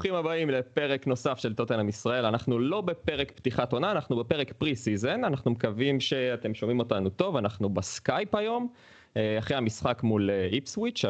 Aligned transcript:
ברוכים 0.00 0.14
הבאים 0.14 0.50
לפרק 0.50 1.06
נוסף 1.06 1.38
של 1.38 1.54
טוטנאם 1.54 1.88
ישראל. 1.88 2.26
אנחנו 2.26 2.58
לא 2.58 2.80
בפרק 2.80 3.32
פתיחת 3.32 3.72
עונה, 3.72 3.90
אנחנו 3.90 4.16
בפרק 4.16 4.52
pre-season. 4.52 5.24
אנחנו 5.24 5.50
מקווים 5.50 6.00
שאתם 6.00 6.54
שומעים 6.54 6.78
אותנו 6.78 7.10
טוב, 7.10 7.36
אנחנו 7.36 7.68
בסקייפ 7.68 8.34
היום. 8.34 8.68
אה, 9.16 9.38
אחרי 9.38 9.56
המשחק 9.56 10.02
מול 10.02 10.30
אה, 10.30 10.48
איפסוויץ' 10.52 11.04
3-0. 11.04 11.08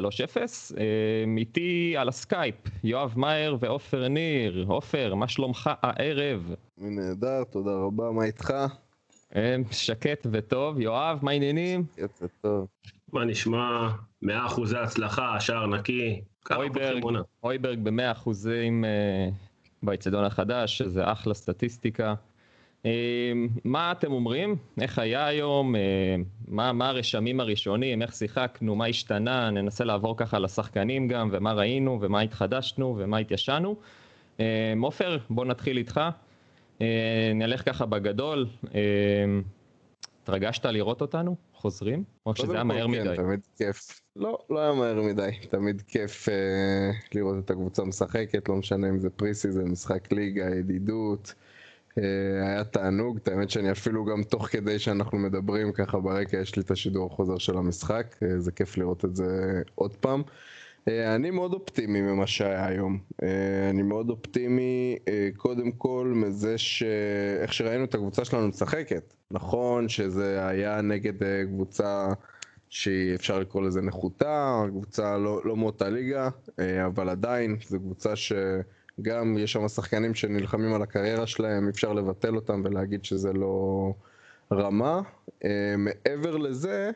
אה, 0.79 0.85
איתי 1.37 1.95
על 1.99 2.09
הסקייפ 2.09 2.55
יואב 2.85 3.15
מאייר 3.17 3.57
ועופר 3.61 4.09
ניר. 4.09 4.65
עופר, 4.69 5.15
מה 5.15 5.29
שלומך 5.29 5.71
הערב? 5.83 6.55
נהדר, 6.79 7.45
תודה 7.51 7.73
רבה, 7.73 8.11
מה 8.11 8.25
איתך? 8.25 8.55
שקט 9.71 10.27
וטוב. 10.33 10.81
יואב, 10.81 11.19
מה 11.23 11.31
העניינים? 11.31 11.85
שקט 11.97 12.23
וטוב. 12.23 12.67
מה 13.13 13.25
נשמע? 13.25 13.89
100% 14.25 14.29
הצלחה, 14.77 15.41
שער 15.41 15.67
נקי. 15.67 16.21
אויברג, 16.51 17.05
אויברג 17.43 17.79
ב-100% 17.83 18.29
באצטדיון 19.83 20.25
החדש, 20.25 20.79
שזה 20.79 21.13
אחלה 21.13 21.35
סטטיסטיקה. 21.35 22.15
אמ, 22.85 22.91
מה 23.65 23.93
אתם 23.93 24.13
אומרים? 24.13 24.57
איך 24.81 24.99
היה 24.99 25.27
היום? 25.27 25.77
אמ, 25.77 25.81
מה, 26.49 26.73
מה 26.73 26.89
הרשמים 26.89 27.41
הראשונים? 27.41 28.03
איך 28.03 28.13
שיחקנו? 28.13 28.77
מה 28.77 28.87
השתנה? 28.87 29.51
ננסה 29.51 29.85
לעבור 29.85 30.17
ככה 30.17 30.39
לשחקנים 30.39 31.09
גם, 31.09 31.29
ומה 31.33 31.53
ראינו, 31.53 31.99
ומה 32.01 32.21
התחדשנו, 32.21 32.97
ומה 32.99 33.19
התיישנו. 33.19 33.77
עופר, 34.83 35.19
בוא 35.31 35.45
נתחיל 35.45 35.77
איתך. 35.77 36.01
נלך 37.35 37.69
ככה 37.69 37.87
בגדול. 37.87 38.47
התרגשת 40.23 40.67
לראות 40.67 41.01
אותנו? 41.01 41.37
חוזרים? 41.61 42.05
או 42.27 42.37
שזה 42.37 42.55
היה 42.55 42.65
מהר 42.65 42.85
כן, 42.85 42.91
מדי? 42.91 43.17
תמיד 43.17 43.41
כיף. 43.59 44.01
לא, 44.17 44.39
לא 44.51 44.59
היה 44.59 44.73
מהר 44.73 45.03
מדי. 45.03 45.31
תמיד 45.51 45.83
כיף 45.83 46.29
אה, 46.29 46.91
לראות 47.15 47.45
את 47.45 47.51
הקבוצה 47.51 47.85
משחקת, 47.85 48.49
לא 48.49 48.57
משנה 48.57 48.89
אם 48.89 48.99
זה 48.99 49.11
פריסי, 49.11 49.53
זה 49.53 49.65
משחק 49.65 50.13
ליגה, 50.13 50.45
ידידות. 50.45 51.35
אה, 51.99 52.49
היה 52.49 52.65
תענוג, 52.65 53.17
את 53.17 53.29
האמת 53.29 53.51
שאני 53.51 53.73
אפילו 53.73 54.05
גם 54.05 54.23
תוך 54.23 54.47
כדי 54.47 54.79
שאנחנו 54.79 55.19
מדברים 55.19 55.73
ככה 55.73 55.99
ברקע 55.99 56.37
יש 56.37 56.57
לי 56.57 56.63
את 56.63 56.71
השידור 56.71 57.07
החוזר 57.13 57.39
של 57.39 57.57
המשחק, 57.57 58.17
אה, 58.23 58.41
זה 58.41 58.53
כיף 58.53 58.77
לראות 58.77 59.05
את 59.05 59.17
זה 59.17 59.63
עוד 59.75 59.97
פעם. 59.97 60.21
אה, 60.21 60.25
אני 60.89 61.31
מאוד 61.31 61.53
אופטימי 61.53 62.01
ממה 62.01 62.27
שהיה 62.27 62.67
היום. 62.67 62.99
אני 63.71 63.83
מאוד 63.83 64.11
אופטימי 64.11 64.99
קודם 65.37 65.73
כל 65.73 66.13
מזה 66.17 66.59
שאיך 66.59 67.53
שראינו 67.53 67.85
את 67.85 67.95
הקבוצה 67.95 68.25
שלנו 68.25 68.49
משחקת. 68.49 69.15
נכון 69.31 69.89
שזה 69.89 70.47
היה 70.47 70.81
נגד 70.81 71.13
קבוצה 71.47 72.09
שהיא 72.69 73.15
אפשר 73.15 73.39
לקרוא 73.39 73.63
לזה 73.63 73.81
נחותה, 73.83 74.63
קבוצה 74.69 75.19
לא, 75.19 75.41
לא 75.45 75.57
מאותה 75.57 75.89
ליגה, 75.89 76.29
אבל 76.87 77.09
עדיין 77.09 77.57
זו 77.69 77.79
קבוצה 77.79 78.17
ש... 78.17 78.33
גם 79.03 79.39
יש 79.39 79.53
שם 79.53 79.69
שחקנים 79.69 80.15
שנלחמים 80.15 80.75
על 80.75 80.83
הקריירה 80.83 81.27
שלהם, 81.27 81.65
אי 81.65 81.71
אפשר 81.71 81.93
לבטל 81.93 82.37
אותם 82.37 82.63
ולהגיד 82.65 83.05
שזה 83.05 83.33
לא 83.33 83.95
רמה. 84.53 85.01
אה, 85.45 85.75
מעבר 85.79 86.37
לזה, 86.37 86.91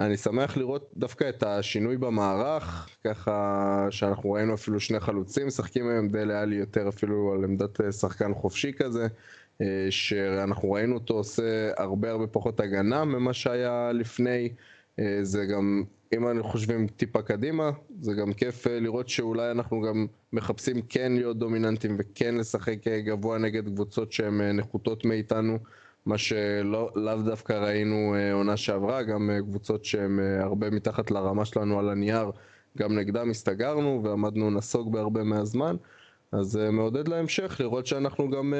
אני 0.00 0.16
שמח 0.16 0.56
לראות 0.56 0.90
דווקא 0.96 1.28
את 1.28 1.42
השינוי 1.42 1.96
במערך, 1.96 2.88
ככה 3.04 3.86
שאנחנו 3.90 4.32
ראינו 4.32 4.54
אפילו 4.54 4.80
שני 4.80 5.00
חלוצים 5.00 5.46
משחקים 5.46 5.88
היום, 5.88 6.08
דלה 6.08 6.42
עלי 6.42 6.56
יותר 6.56 6.88
אפילו 6.88 7.32
על 7.32 7.44
עמדת 7.44 7.80
אה, 7.80 7.92
שחקן 7.92 8.34
חופשי 8.34 8.72
כזה, 8.72 9.06
אה, 9.60 9.86
שאנחנו 9.90 10.72
ראינו 10.72 10.94
אותו 10.94 11.14
עושה 11.14 11.70
הרבה 11.76 12.10
הרבה 12.10 12.26
פחות 12.26 12.60
הגנה 12.60 13.04
ממה 13.04 13.32
שהיה 13.32 13.92
לפני, 13.92 14.48
זה 15.22 15.46
גם 15.46 15.84
אם 16.12 16.28
אנחנו 16.28 16.44
חושבים 16.44 16.86
טיפה 16.86 17.22
קדימה, 17.22 17.70
זה 18.00 18.14
גם 18.14 18.32
כיף 18.32 18.66
אה, 18.66 18.80
לראות 18.80 19.08
שאולי 19.08 19.50
אנחנו 19.50 19.80
גם 19.80 20.06
מחפשים 20.32 20.82
כן 20.88 21.12
להיות 21.12 21.38
דומיננטים 21.38 21.96
וכן 21.98 22.34
לשחק 22.34 22.88
אה, 22.88 23.00
גבוה 23.00 23.38
נגד 23.38 23.66
קבוצות 23.66 24.12
שהן 24.12 24.40
אה, 24.40 24.52
נחותות 24.52 25.04
מאיתנו, 25.04 25.58
מה 26.06 26.18
שלאו 26.18 26.88
לא 26.94 27.22
דווקא 27.22 27.52
ראינו 27.52 28.14
עונה 28.32 28.56
שעברה, 28.56 29.02
גם 29.02 29.30
קבוצות 29.40 29.84
שהן 29.84 30.18
הרבה 30.40 30.70
מתחת 30.70 31.10
לרמה 31.10 31.44
שלנו 31.44 31.78
על 31.78 31.88
הנייר, 31.88 32.30
גם 32.78 32.98
נגדם 32.98 33.30
הסתגרנו 33.30 34.00
ועמדנו 34.04 34.50
נסוג 34.50 34.92
בהרבה 34.92 35.24
מהזמן, 35.24 35.76
אז 36.32 36.56
מעודד 36.72 37.08
להמשך 37.08 37.56
לראות 37.60 37.86
שאנחנו 37.86 38.30
גם 38.30 38.54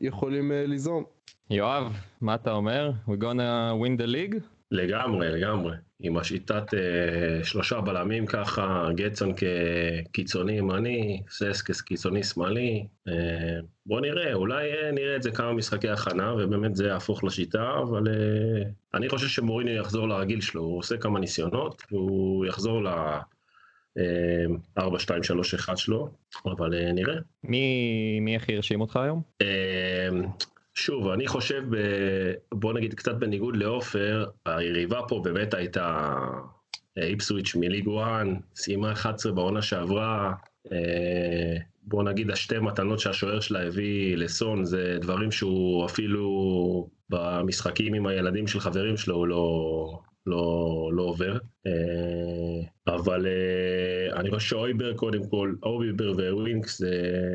יכולים 0.00 0.52
ליזום. 0.54 1.04
יואב, 1.50 1.92
מה 2.20 2.34
אתה 2.34 2.52
אומר? 2.52 2.90
We 3.08 3.12
gonna 3.12 3.72
win 3.82 4.00
the 4.00 4.06
league? 4.06 4.36
לגמרי, 4.70 5.28
לגמרי. 5.30 5.72
עם 6.00 6.16
השיטת 6.16 6.74
אה, 6.74 7.44
שלושה 7.44 7.80
בלמים 7.80 8.26
ככה, 8.26 8.88
גטסון 8.94 9.32
כקיצוני 9.36 10.52
ימני, 10.52 11.22
סס 11.30 11.62
כקיצוני 11.62 12.22
שמאלי. 12.22 12.86
אה, 13.08 13.60
בוא 13.86 14.00
נראה, 14.00 14.34
אולי 14.34 14.72
אה, 14.72 14.90
נראה 14.92 15.16
את 15.16 15.22
זה 15.22 15.30
כמה 15.30 15.52
משחקי 15.52 15.88
הכנה, 15.88 16.34
ובאמת 16.34 16.76
זה 16.76 16.86
יהפוך 16.86 17.24
לשיטה, 17.24 17.74
אבל 17.82 18.02
אני 18.94 19.08
חושב 19.08 19.26
שמוריני 19.26 19.78
יחזור 19.78 20.08
לרגיל 20.08 20.40
שלו, 20.40 20.62
הוא 20.62 20.78
עושה 20.78 20.96
כמה 20.96 21.20
ניסיונות, 21.20 21.82
והוא 21.92 22.46
יחזור 22.46 22.84
ל... 22.84 22.88
4, 24.78 24.98
2, 24.98 25.22
3, 25.22 25.54
1 25.54 25.76
שלו, 25.76 26.10
אבל 26.46 26.74
אה, 26.74 26.92
נראה. 26.92 27.14
מי, 27.44 28.20
מי 28.20 28.36
הכי 28.36 28.56
הרשים 28.56 28.80
אותך 28.80 28.96
היום? 28.96 29.22
אה, 30.76 30.82
שוב, 30.82 31.08
אני 31.08 31.26
חושב, 31.26 31.62
ב... 31.70 31.76
בוא 32.54 32.72
נגיד 32.72 32.94
קצת 32.94 33.14
בניגוד 33.14 33.56
לעופר, 33.56 34.26
היריבה 34.46 35.00
פה 35.08 35.20
באמת 35.24 35.54
הייתה 35.54 36.14
איפסוויץ' 36.96 37.54
מליג 37.54 37.88
1, 37.88 38.26
סיימה 38.56 38.92
11 38.92 39.32
בעונה 39.32 39.62
שעברה, 39.62 40.34
אה, 40.72 41.56
בוא 41.82 42.02
נגיד 42.02 42.30
השתי 42.30 42.58
מתנות 42.58 43.00
שהשוער 43.00 43.40
שלה 43.40 43.62
הביא 43.62 44.16
לסון, 44.16 44.64
זה 44.64 44.98
דברים 45.00 45.30
שהוא 45.30 45.86
אפילו 45.86 46.88
במשחקים 47.10 47.94
עם 47.94 48.06
הילדים 48.06 48.46
של 48.46 48.60
חברים 48.60 48.96
שלו 48.96 49.14
הוא 49.14 49.26
לא, 49.26 50.00
לא, 50.26 50.90
לא 50.92 51.02
עובר. 51.02 51.38
אה, 51.66 52.94
אבל 52.94 53.26
אה, 53.26 54.20
אני 54.20 54.30
חושב 54.30 54.48
שאויברג 54.48 54.94
קודם 54.94 55.26
כל, 55.30 55.54
אויברג 55.62 56.12
וווינקס 56.12 56.78
זה, 56.78 56.90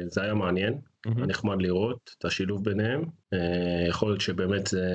זה 0.09 0.21
היה 0.21 0.33
מעניין. 0.33 0.73
Mm-hmm. 1.07 1.25
נחמד 1.27 1.61
לראות 1.61 2.15
את 2.17 2.25
השילוב 2.25 2.63
ביניהם. 2.63 3.03
אה, 3.33 3.85
יכול 3.87 4.09
להיות 4.09 4.21
שבאמת, 4.21 4.67
זה, 4.67 4.85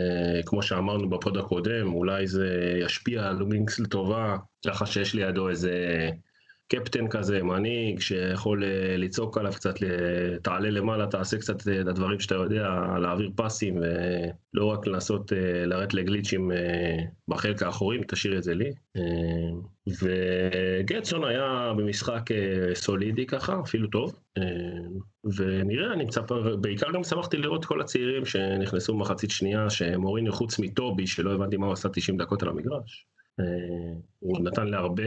כמו 0.47 0.63
שאמרנו 0.63 1.09
ב 1.09 1.16
pod 1.16 1.37
הקודם, 1.37 1.95
אולי 1.95 2.27
זה 2.27 2.79
ישפיע 2.81 3.29
על 3.29 3.43
ווינקס 3.43 3.79
לטובה, 3.79 4.37
ככה 4.67 4.87
שיש 4.87 5.15
לידו 5.15 5.49
איזה 5.49 6.11
קפטן 6.69 7.09
כזה, 7.09 7.43
מנהיג, 7.43 8.01
שיכול 8.01 8.65
אה, 8.65 8.97
לצעוק 8.97 9.39
עליו 9.39 9.53
קצת, 9.53 9.75
תעלה 10.43 10.71
למעלה, 10.71 11.07
תעשה 11.07 11.39
קצת 11.39 11.61
את 11.61 11.87
הדברים 11.87 12.21
שאתה 12.21 12.35
יודע, 12.35 12.69
להעביר 13.03 13.31
פסים, 13.37 13.77
ולא 13.77 14.67
רק 14.67 14.87
לנסות 14.87 15.33
אה, 15.33 15.67
לרדת 15.67 15.95
לגליצ'ים 15.95 16.51
בחלק 17.29 17.63
האחורי, 17.63 17.99
תשאיר 18.09 18.39
את 18.39 18.43
זה 18.43 18.55
לי. 18.55 18.73
וגטסון 20.03 21.25
היה 21.25 21.73
במשחק 21.77 22.23
סולידי 22.75 23.27
ככה, 23.27 23.61
אפילו 23.65 23.89
טוב. 23.89 24.19
ונראה, 25.37 25.93
אני 25.93 26.05
מצפה, 26.05 26.35
בעיקר 26.61 26.93
גם 26.93 27.05
שמחתי 27.05 27.37
לראות 27.37 27.65
כל 27.65 27.81
הצעירים 27.81 28.25
שנכנסו 28.25 28.95
במחצית 28.95 29.31
שנייה, 29.31 29.71
שמוריניו 29.71 30.33
חוץ 30.33 30.59
מטובי, 30.59 31.07
שלא 31.07 31.35
הבנתי 31.35 31.57
מה 31.57 31.67
הוא 31.67 31.73
עשה 31.73 31.89
90 31.89 32.19
דקות 32.19 32.43
על 32.43 32.49
המגרש. 32.49 33.07
אה, 33.41 33.45
הוא 34.21 34.45
נתן 34.45 34.67
להרבה 34.67 35.03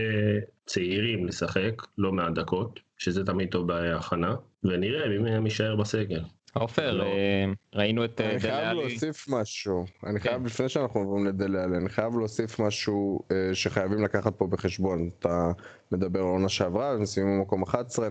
צעירים 0.66 1.28
לשחק, 1.28 1.82
לא 1.98 2.12
מעט 2.12 2.34
דקות, 2.34 2.80
שזה 2.98 3.26
תמיד 3.26 3.50
טוב 3.50 3.68
בהכנה, 3.68 4.36
ונראה 4.64 5.20
מי 5.20 5.50
יישאר 5.50 5.76
בסגל. 5.76 6.22
עופר, 6.54 6.92
לא. 6.92 7.04
אה, 7.04 7.46
ראינו 7.76 8.06
את 8.06 8.22
דלה 8.22 8.32
אני 8.32 8.40
חייב 8.40 8.78
להוסיף 8.78 9.26
משהו, 9.30 9.86
אני 10.06 10.20
חייב, 10.20 10.38
כן. 10.38 10.46
לפני 10.46 10.70
שאנחנו 10.70 11.00
עוברים 11.00 11.26
לדלה 11.26 11.64
אני 11.64 11.90
חייב 11.90 12.18
להוסיף 12.18 12.60
משהו 12.60 13.20
אה, 13.32 13.56
שחייבים 13.56 14.04
לקחת 14.04 14.36
פה 14.38 14.48
בחשבון. 14.48 15.10
אתה 15.20 15.52
מדבר 15.92 16.20
על 16.20 16.26
עונה 16.26 16.50
שעברה, 16.50 16.96
ומסיימים 16.96 17.40
במקום 17.40 17.64
11. 17.64 18.10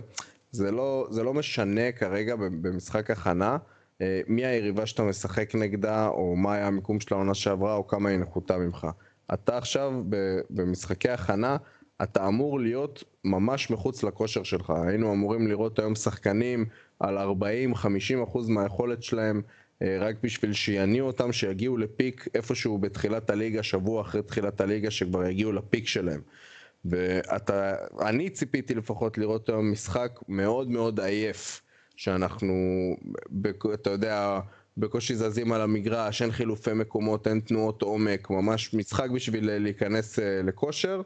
זה 0.51 0.71
לא, 0.71 1.07
זה 1.09 1.23
לא 1.23 1.33
משנה 1.33 1.91
כרגע 1.91 2.35
במשחק 2.35 3.11
הכנה 3.11 3.57
אה, 4.01 4.21
מי 4.27 4.45
היריבה 4.45 4.85
שאתה 4.85 5.03
משחק 5.03 5.55
נגדה, 5.55 6.07
או 6.07 6.35
מה 6.35 6.53
היה 6.53 6.67
המיקום 6.67 6.99
של 6.99 7.15
העונה 7.15 7.33
שעברה, 7.33 7.75
או 7.75 7.87
כמה 7.87 8.09
היא 8.09 8.19
נחותה 8.19 8.57
ממך. 8.57 8.87
אתה 9.33 9.57
עכשיו 9.57 9.93
במשחקי 10.49 11.09
הכנה, 11.09 11.57
אתה 12.03 12.27
אמור 12.27 12.59
להיות 12.59 13.03
ממש 13.25 13.69
מחוץ 13.71 14.03
לכושר 14.03 14.43
שלך. 14.43 14.73
היינו 14.87 15.13
אמורים 15.13 15.47
לראות 15.47 15.79
היום 15.79 15.95
שחקנים 15.95 16.65
על 16.99 17.17
40-50% 17.17 18.37
מהיכולת 18.49 19.03
שלהם, 19.03 19.41
אה, 19.81 19.97
רק 19.99 20.15
בשביל 20.23 20.53
שיניעו 20.53 21.07
אותם, 21.07 21.31
שיגיעו 21.31 21.77
לפיק 21.77 22.27
איפשהו 22.35 22.77
בתחילת 22.77 23.29
הליגה, 23.29 23.63
שבוע 23.63 24.01
אחרי 24.01 24.21
תחילת 24.21 24.61
הליגה, 24.61 24.91
שכבר 24.91 25.25
יגיעו 25.25 25.51
לפיק 25.51 25.87
שלהם. 25.87 26.21
ואתה, 26.85 27.75
אני 28.01 28.29
ציפיתי 28.29 28.75
לפחות 28.75 29.17
לראות 29.17 29.49
היום 29.49 29.71
משחק 29.71 30.19
מאוד 30.27 30.69
מאוד 30.69 30.99
עייף, 30.99 31.61
שאנחנו, 31.95 32.55
אתה 33.73 33.89
יודע, 33.89 34.39
בקושי 34.79 35.15
זזים 35.15 35.51
על 35.51 35.61
המגרש, 35.61 36.21
אין 36.21 36.31
חילופי 36.31 36.73
מקומות, 36.73 37.27
אין 37.27 37.39
תנועות 37.39 37.81
עומק, 37.81 38.29
ממש 38.29 38.73
משחק 38.73 39.09
בשביל 39.09 39.57
להיכנס 39.57 40.19
אה, 40.19 40.41
לכושר, 40.43 41.01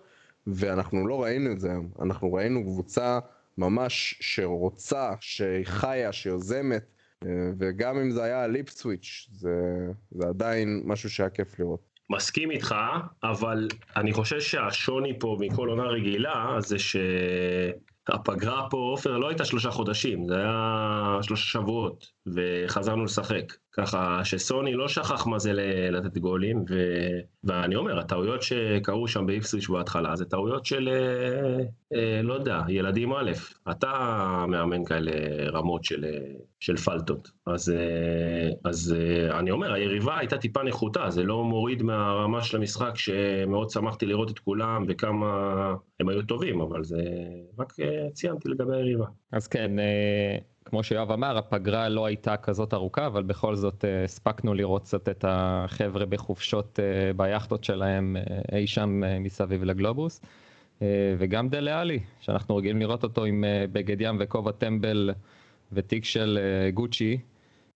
ואנחנו 0.48 1.08
לא 1.08 1.24
ראינו 1.24 1.52
את 1.52 1.60
זה 1.60 1.72
היום. 1.72 1.90
אנחנו 2.02 2.34
ראינו 2.34 2.64
קבוצה 2.64 3.20
ממש 3.58 4.16
שרוצה, 4.20 5.12
שחיה, 5.20 6.12
שיוזמת, 6.12 6.86
אה, 7.26 7.30
וגם 7.58 7.98
אם 7.98 8.12
זה 8.12 8.24
היה 8.24 8.48
ליפ 8.48 8.70
סוויץ', 8.70 9.28
זה, 9.32 9.88
זה 10.12 10.28
עדיין 10.28 10.82
משהו 10.86 11.10
שהיה 11.10 11.30
כיף 11.30 11.60
לראות. 11.60 11.94
מסכים 12.10 12.52
איתך, 12.52 12.76
אבל 13.24 13.68
אני 13.96 14.14
חושב 14.14 14.40
שהשוני 14.40 15.20
פה 15.20 15.38
מכל 15.40 15.70
עונה 15.70 15.84
רגילה 15.84 16.56
זה 16.60 16.78
שהפגרה 16.80 18.70
פה, 18.70 18.78
עופר, 18.78 19.18
לא 19.18 19.30
הייתה 19.30 19.46
שלושה 19.46 19.72
חודשים, 19.72 20.28
זה 20.28 20.36
היה 20.36 21.18
שלושה 21.22 21.46
שבועות, 21.46 22.06
וחזרנו 22.28 23.04
לשחק. 23.04 23.54
ככה 23.78 24.20
שסוני 24.24 24.74
לא 24.74 24.88
שכח 24.88 25.28
מה 25.28 25.40
זה 25.40 25.54
לתת 25.92 26.18
גולים, 26.18 26.66
ו... 26.70 26.74
ואני 27.44 27.76
אומר, 27.76 28.00
הטעויות 28.00 28.42
שקרו 28.42 29.08
שם 29.08 29.26
באיפסוויץ' 29.26 29.70
בהתחלה, 29.70 30.16
זה 30.16 30.26
טעויות 30.26 30.66
של, 30.66 30.90
אה, 30.90 31.64
אה, 31.98 32.22
לא 32.22 32.34
יודע, 32.34 32.62
ילדים 32.70 33.14
א', 33.14 33.32
אתה 33.72 34.46
מאמן 34.48 34.86
כאלה 34.86 35.12
רמות 35.50 35.84
של, 35.84 36.06
של 36.60 36.78
פלטות. 36.78 37.32
אז, 37.46 37.70
אה, 37.70 38.70
אז 38.70 38.96
אה, 39.00 39.40
אני 39.40 39.52
אומר, 39.52 39.74
היריבה 39.74 40.18
הייתה 40.18 40.38
טיפה 40.38 40.64
נחותה, 40.64 41.10
זה 41.10 41.24
לא 41.24 41.44
מוריד 41.44 41.84
מהרמה 41.84 42.44
של 42.44 42.58
המשחק, 42.58 42.92
שמאוד 42.96 43.70
שמחתי 43.70 44.06
לראות 44.06 44.32
את 44.32 44.40
כולם 44.40 44.86
וכמה 44.88 45.28
הם 46.00 46.10
היו 46.10 46.22
טובים, 46.22 46.62
אבל 46.62 46.84
זה 46.84 47.02
רק 47.60 47.74
אה, 47.80 48.08
ציינתי 48.14 48.50
לגבי 48.50 48.76
היריבה. 48.76 49.06
אז 49.32 49.48
כן, 49.48 49.80
אה... 49.80 50.53
כמו 50.66 50.84
שיואב 50.84 51.12
אמר, 51.12 51.38
הפגרה 51.38 51.90
לא 51.90 52.06
הייתה 52.06 52.38
כזאת 52.38 52.74
ארוכה, 52.74 53.08
אבל 53.08 53.24
בכל 53.24 53.56
זאת 53.56 53.86
אה, 53.86 54.04
הספקנו 54.04 54.54
לראות 54.54 54.84
קצת 54.84 55.10
את 55.10 55.26
החבר'ה 55.28 56.06
בחופשות 56.06 56.80
אה, 56.80 57.14
ביאכטות 57.14 57.64
שלהם 57.64 58.18
אה, 58.18 58.58
אי 58.58 58.68
שם 58.68 59.02
מסביב 59.20 59.64
לגלובוס. 59.64 60.22
וגם 61.18 61.50
דלה 61.50 61.82
עלי, 61.82 62.00
שאנחנו 62.20 62.56
רגילים 62.56 62.80
לראות 62.80 63.04
אותו 63.04 63.26
עם 63.26 63.44
בגד 63.72 64.02
ים 64.02 64.18
וכובע 64.20 64.52
טמבל 64.52 65.12
ותיק 65.72 66.06
של 66.06 66.40
גוצ'י, 66.74 67.18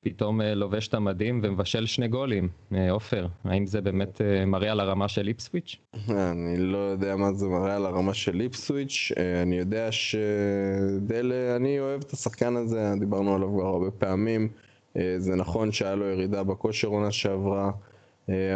פתאום 0.10 0.42
לובש 0.42 0.88
את 0.88 0.94
המדים 0.94 1.40
ומבשל 1.44 1.86
שני 1.86 2.08
גולים. 2.08 2.50
עופר, 2.90 3.28
האם 3.44 3.66
זה 3.66 3.82
באמת 3.82 4.22
מראה 4.48 4.72
על 4.72 4.80
הרמה 4.80 5.08
של 5.08 5.22
ליפסוויץ'? 5.22 5.76
אני 6.10 6.58
לא 6.58 6.78
יודע 6.78 7.16
מה 7.16 7.34
זה 7.34 7.48
מראה 7.48 7.76
על 7.76 7.86
הרמה 7.86 8.14
של 8.14 8.36
ליפסוויץ', 8.36 9.12
אני 9.44 9.58
יודע 9.58 9.92
שדל, 9.92 11.32
אני 11.56 11.80
אוהב 11.80 12.02
את 12.02 12.12
השחקן 12.12 12.56
הזה, 12.56 12.94
דיברנו 13.00 13.36
עליו 13.36 13.50
כבר 13.54 13.66
הרבה 13.66 13.92
פעמים. 13.92 14.50
זה 15.18 15.36
נכון 15.36 15.72
שהיה 15.72 15.96
לו 15.96 16.06
ירידה 16.06 16.44
בכושר 16.44 16.88
עונה 16.88 17.12
שעברה, 17.12 17.72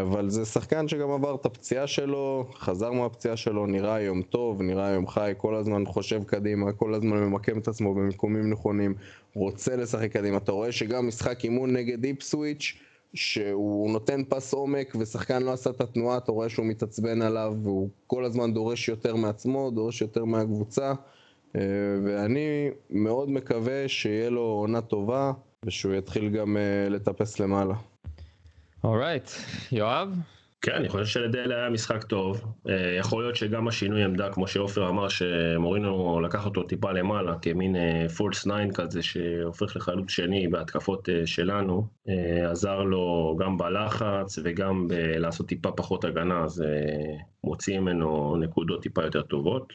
אבל 0.01 0.29
זה 0.29 0.45
שחקן 0.45 0.87
שגם 0.87 1.11
עבר 1.11 1.35
את 1.35 1.45
הפציעה 1.45 1.87
שלו, 1.87 2.47
חזר 2.53 2.91
מהפציעה 2.91 3.37
שלו, 3.37 3.67
נראה 3.67 3.95
היום 3.95 4.21
טוב, 4.21 4.61
נראה 4.61 4.87
היום 4.87 5.07
חי, 5.07 5.33
כל 5.37 5.55
הזמן 5.55 5.85
חושב 5.85 6.23
קדימה, 6.23 6.73
כל 6.73 6.93
הזמן 6.93 7.17
ממקם 7.17 7.59
את 7.59 7.67
עצמו 7.67 7.93
במיקומים 7.95 8.49
נכונים, 8.49 8.93
רוצה 9.35 9.75
לשחק 9.75 10.11
קדימה. 10.11 10.37
אתה 10.37 10.51
רואה 10.51 10.71
שגם 10.71 11.07
משחק 11.07 11.43
אימון 11.43 11.73
נגד 11.73 12.03
איפסוויץ', 12.03 12.73
שהוא 13.13 13.91
נותן 13.91 14.23
פס 14.29 14.53
עומק 14.53 14.95
ושחקן 14.99 15.43
לא 15.43 15.53
עשה 15.53 15.69
את 15.69 15.81
התנועה, 15.81 16.17
אתה 16.17 16.31
רואה 16.31 16.49
שהוא 16.49 16.65
מתעצבן 16.65 17.21
עליו 17.21 17.53
והוא 17.63 17.89
כל 18.07 18.25
הזמן 18.25 18.53
דורש 18.53 18.89
יותר 18.89 19.15
מעצמו, 19.15 19.71
דורש 19.71 20.01
יותר 20.01 20.25
מהקבוצה 20.25 20.93
אה, 21.55 21.61
ואני 22.03 22.69
מאוד 22.89 23.29
מקווה 23.29 23.87
שיהיה 23.87 24.29
לו 24.29 24.41
עונה 24.41 24.81
טובה 24.81 25.31
ושהוא 25.65 25.93
יתחיל 25.93 26.29
גם 26.29 26.57
אה, 26.57 26.89
לטפס 26.89 27.39
למעלה. 27.39 27.90
אורייט, 28.83 29.27
right. 29.27 29.75
יואב? 29.75 30.09
כן, 30.61 30.71
אני 30.71 30.89
חושב 30.89 31.05
שלדלה 31.05 31.55
היה 31.55 31.69
משחק 31.69 32.03
טוב. 32.03 32.53
אה, 32.69 32.95
יכול 32.99 33.23
להיות 33.23 33.35
שגם 33.35 33.67
השינוי 33.67 34.03
עמדה, 34.03 34.31
כמו 34.31 34.47
שעופר 34.47 34.89
אמר, 34.89 35.09
שמורינו 35.09 36.19
לקח 36.21 36.45
אותו 36.45 36.63
טיפה 36.63 36.91
למעלה, 36.91 37.35
כמין 37.41 37.75
פולס 38.17 38.47
אה, 38.47 38.55
ניין 38.55 38.73
כזה, 38.73 39.01
שהופך 39.03 39.75
לחלוץ 39.75 40.09
שני 40.09 40.47
בהתקפות 40.47 41.09
אה, 41.09 41.27
שלנו, 41.27 41.87
עזר 42.51 42.79
לו 42.83 43.37
גם 43.39 43.57
בלחץ 43.57 44.39
וגם 44.43 44.87
לעשות 45.17 45.47
טיפה 45.47 45.71
פחות 45.71 46.05
הגנה, 46.05 46.43
אז 46.43 46.63
מוציא 47.43 47.79
ממנו 47.79 48.35
נקודות 48.39 48.81
טיפה 48.81 49.03
יותר 49.03 49.21
טובות. 49.21 49.73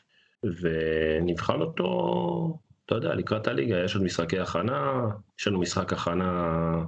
ונבחן 0.60 1.60
אותו, 1.60 2.58
אתה 2.86 2.94
יודע, 2.94 3.14
לקראת 3.14 3.48
הליגה, 3.48 3.84
יש 3.84 3.94
עוד 3.94 4.04
משחקי 4.04 4.38
הכנה, 4.38 5.08
יש 5.40 5.48
לנו 5.48 5.60
משחק 5.60 5.92
הכנה 5.92 6.84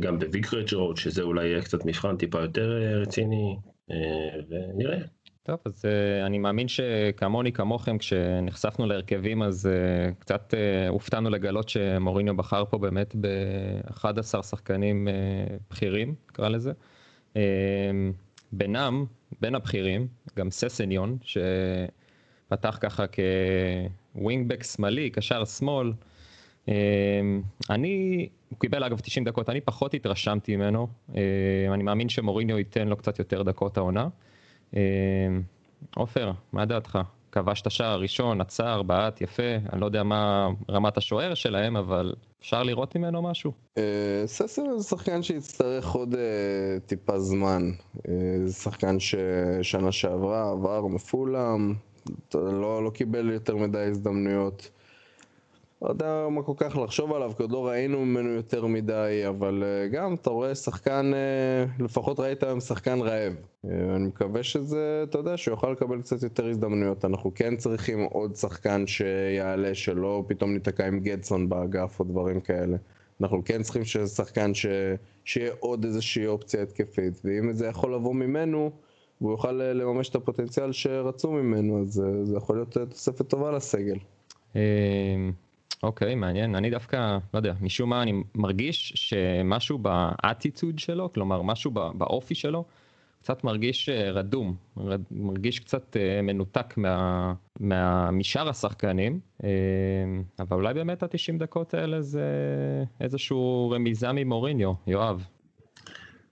גם 0.00 0.18
בוויקרג' 0.18 0.74
רוד, 0.74 0.96
שזה 0.96 1.22
אולי 1.22 1.46
יהיה 1.46 1.62
קצת 1.62 1.84
מבחן 1.84 2.16
טיפה 2.16 2.40
יותר 2.40 2.82
אה, 2.82 2.96
רציני, 2.96 3.56
אה, 3.90 3.96
ונראה. 4.48 4.98
טוב, 5.42 5.58
אז 5.64 5.84
אני 6.26 6.38
מאמין 6.38 6.68
שכמוני 6.68 7.52
כמוכם, 7.52 7.98
כשנחשפנו 7.98 8.86
להרכבים, 8.86 9.42
אז 9.42 9.68
קצת 10.18 10.54
הופתענו 10.88 11.30
לגלות 11.30 11.68
שמוריניו 11.68 12.36
בחר 12.36 12.64
פה 12.70 12.78
באמת 12.78 13.16
ב-11 13.20 14.42
שחקנים 14.42 15.08
בכירים, 15.70 16.14
נקרא 16.30 16.48
לזה. 16.48 16.72
בינם, 18.52 19.04
בין 19.40 19.54
הבכירים, 19.54 20.06
גם 20.36 20.50
ססניון, 20.50 21.18
שפתח 21.22 22.78
ככה 22.80 23.04
כווינגבק 24.14 24.62
שמאלי, 24.62 25.10
קשר 25.10 25.44
שמאל. 25.44 25.92
אני 27.70 28.28
הוא 28.54 28.60
קיבל 28.60 28.84
אגב 28.84 29.00
90 29.00 29.24
דקות, 29.24 29.48
אני 29.48 29.60
פחות 29.60 29.94
התרשמתי 29.94 30.56
ממנו, 30.56 30.88
אה, 31.16 31.22
אני 31.74 31.82
מאמין 31.82 32.08
שמוריניו 32.08 32.58
ייתן 32.58 32.88
לו 32.88 32.96
קצת 32.96 33.18
יותר 33.18 33.42
דקות 33.42 33.76
העונה. 33.76 34.08
אה, 34.76 34.80
עופר, 35.96 36.32
מה 36.52 36.64
דעתך? 36.64 36.98
כבש 37.32 37.60
את 37.60 37.66
השער 37.66 37.90
הראשון, 37.90 38.40
עצר, 38.40 38.82
בעט, 38.82 39.20
יפה, 39.20 39.42
אני 39.72 39.80
לא 39.80 39.86
יודע 39.86 40.02
מה 40.02 40.48
רמת 40.70 40.96
השוער 40.96 41.34
שלהם, 41.34 41.76
אבל 41.76 42.14
אפשר 42.40 42.62
לראות 42.62 42.96
ממנו 42.96 43.22
משהו? 43.22 43.52
אה, 43.78 44.22
ססר 44.26 44.78
זה 44.78 44.88
שחקן 44.88 45.22
שיצטרך 45.22 45.90
עוד 45.90 46.14
טיפה 46.86 47.18
זמן. 47.18 47.70
זה 48.44 48.52
שחקן 48.52 48.96
ששנה 49.00 49.92
שעברה 49.92 50.50
עבר 50.50 50.86
מפולם, 50.86 51.74
לא, 52.34 52.84
לא 52.84 52.90
קיבל 52.90 53.30
יותר 53.30 53.56
מדי 53.56 53.78
הזדמנויות. 53.78 54.70
לא 55.84 55.88
יודע 55.88 56.26
מה 56.30 56.42
כל 56.42 56.52
כך 56.56 56.76
לחשוב 56.76 57.12
עליו, 57.12 57.32
כי 57.36 57.42
עוד 57.42 57.52
לא 57.52 57.66
ראינו 57.66 58.04
ממנו 58.04 58.30
יותר 58.30 58.66
מדי, 58.66 59.22
אבל 59.28 59.64
אה, 59.64 59.88
גם 59.88 60.14
אתה 60.14 60.30
רואה 60.30 60.54
שחקן, 60.54 61.12
אה, 61.14 61.84
לפחות 61.84 62.20
ראית 62.20 62.42
היום 62.42 62.60
שחקן 62.60 63.00
רעב. 63.00 63.32
אה, 63.64 63.96
אני 63.96 64.06
מקווה 64.06 64.42
שזה, 64.42 65.04
אתה 65.08 65.18
יודע, 65.18 65.36
שהוא 65.36 65.52
יוכל 65.52 65.70
לקבל 65.70 66.00
קצת 66.00 66.22
יותר 66.22 66.48
הזדמנויות. 66.48 67.04
אנחנו 67.04 67.32
כן 67.34 67.56
צריכים 67.56 68.00
עוד 68.00 68.36
שחקן 68.36 68.86
שיעלה, 68.86 69.74
שלא 69.74 70.24
פתאום 70.28 70.52
ניתקע 70.52 70.86
עם 70.86 71.00
גדסון 71.00 71.48
באגף 71.48 72.00
או 72.00 72.04
דברים 72.04 72.40
כאלה. 72.40 72.76
אנחנו 73.20 73.42
כן 73.44 73.62
צריכים 73.62 73.84
שזה 73.84 74.06
שחקן 74.06 74.54
ש... 74.54 74.66
שיהיה 75.24 75.52
עוד 75.58 75.84
איזושהי 75.84 76.26
אופציה 76.26 76.62
התקפית, 76.62 77.20
ואם 77.24 77.52
זה 77.52 77.66
יכול 77.66 77.94
לבוא 77.94 78.14
ממנו, 78.14 78.70
והוא 79.20 79.32
יוכל 79.32 79.52
לממש 79.52 80.08
את 80.08 80.14
הפוטנציאל 80.14 80.72
שרצו 80.72 81.32
ממנו, 81.32 81.82
אז 81.82 82.02
זה 82.22 82.36
יכול 82.36 82.56
להיות 82.56 82.78
תוספת 82.90 83.28
טובה 83.28 83.52
לסגל. 83.52 83.96
אוקיי, 85.84 86.14
מעניין. 86.14 86.54
אני 86.54 86.70
דווקא, 86.70 87.18
לא 87.34 87.38
יודע, 87.38 87.54
משום 87.60 87.90
מה 87.90 88.02
אני 88.02 88.12
מרגיש 88.34 88.92
שמשהו 88.96 89.78
באטיטוד 89.78 90.78
שלו, 90.78 91.12
כלומר 91.12 91.42
משהו 91.42 91.70
באופי 91.70 92.34
שלו, 92.34 92.64
קצת 93.24 93.44
מרגיש 93.44 93.88
אה, 93.88 94.10
רדום, 94.10 94.56
מרגיש 95.10 95.60
קצת 95.60 95.96
אה, 95.96 96.22
מנותק 96.22 96.74
מה, 96.76 97.34
מה, 97.60 98.10
משאר 98.10 98.48
השחקנים, 98.48 99.20
אה, 99.44 99.48
אבל 100.38 100.56
אולי 100.56 100.74
באמת 100.74 101.02
ה-90 101.02 101.38
דקות 101.38 101.74
האלה 101.74 102.00
זה 102.00 102.24
איזשהו 103.00 103.70
רמיזה 103.70 104.12
ממוריניו, 104.12 104.72
יואב. 104.86 105.26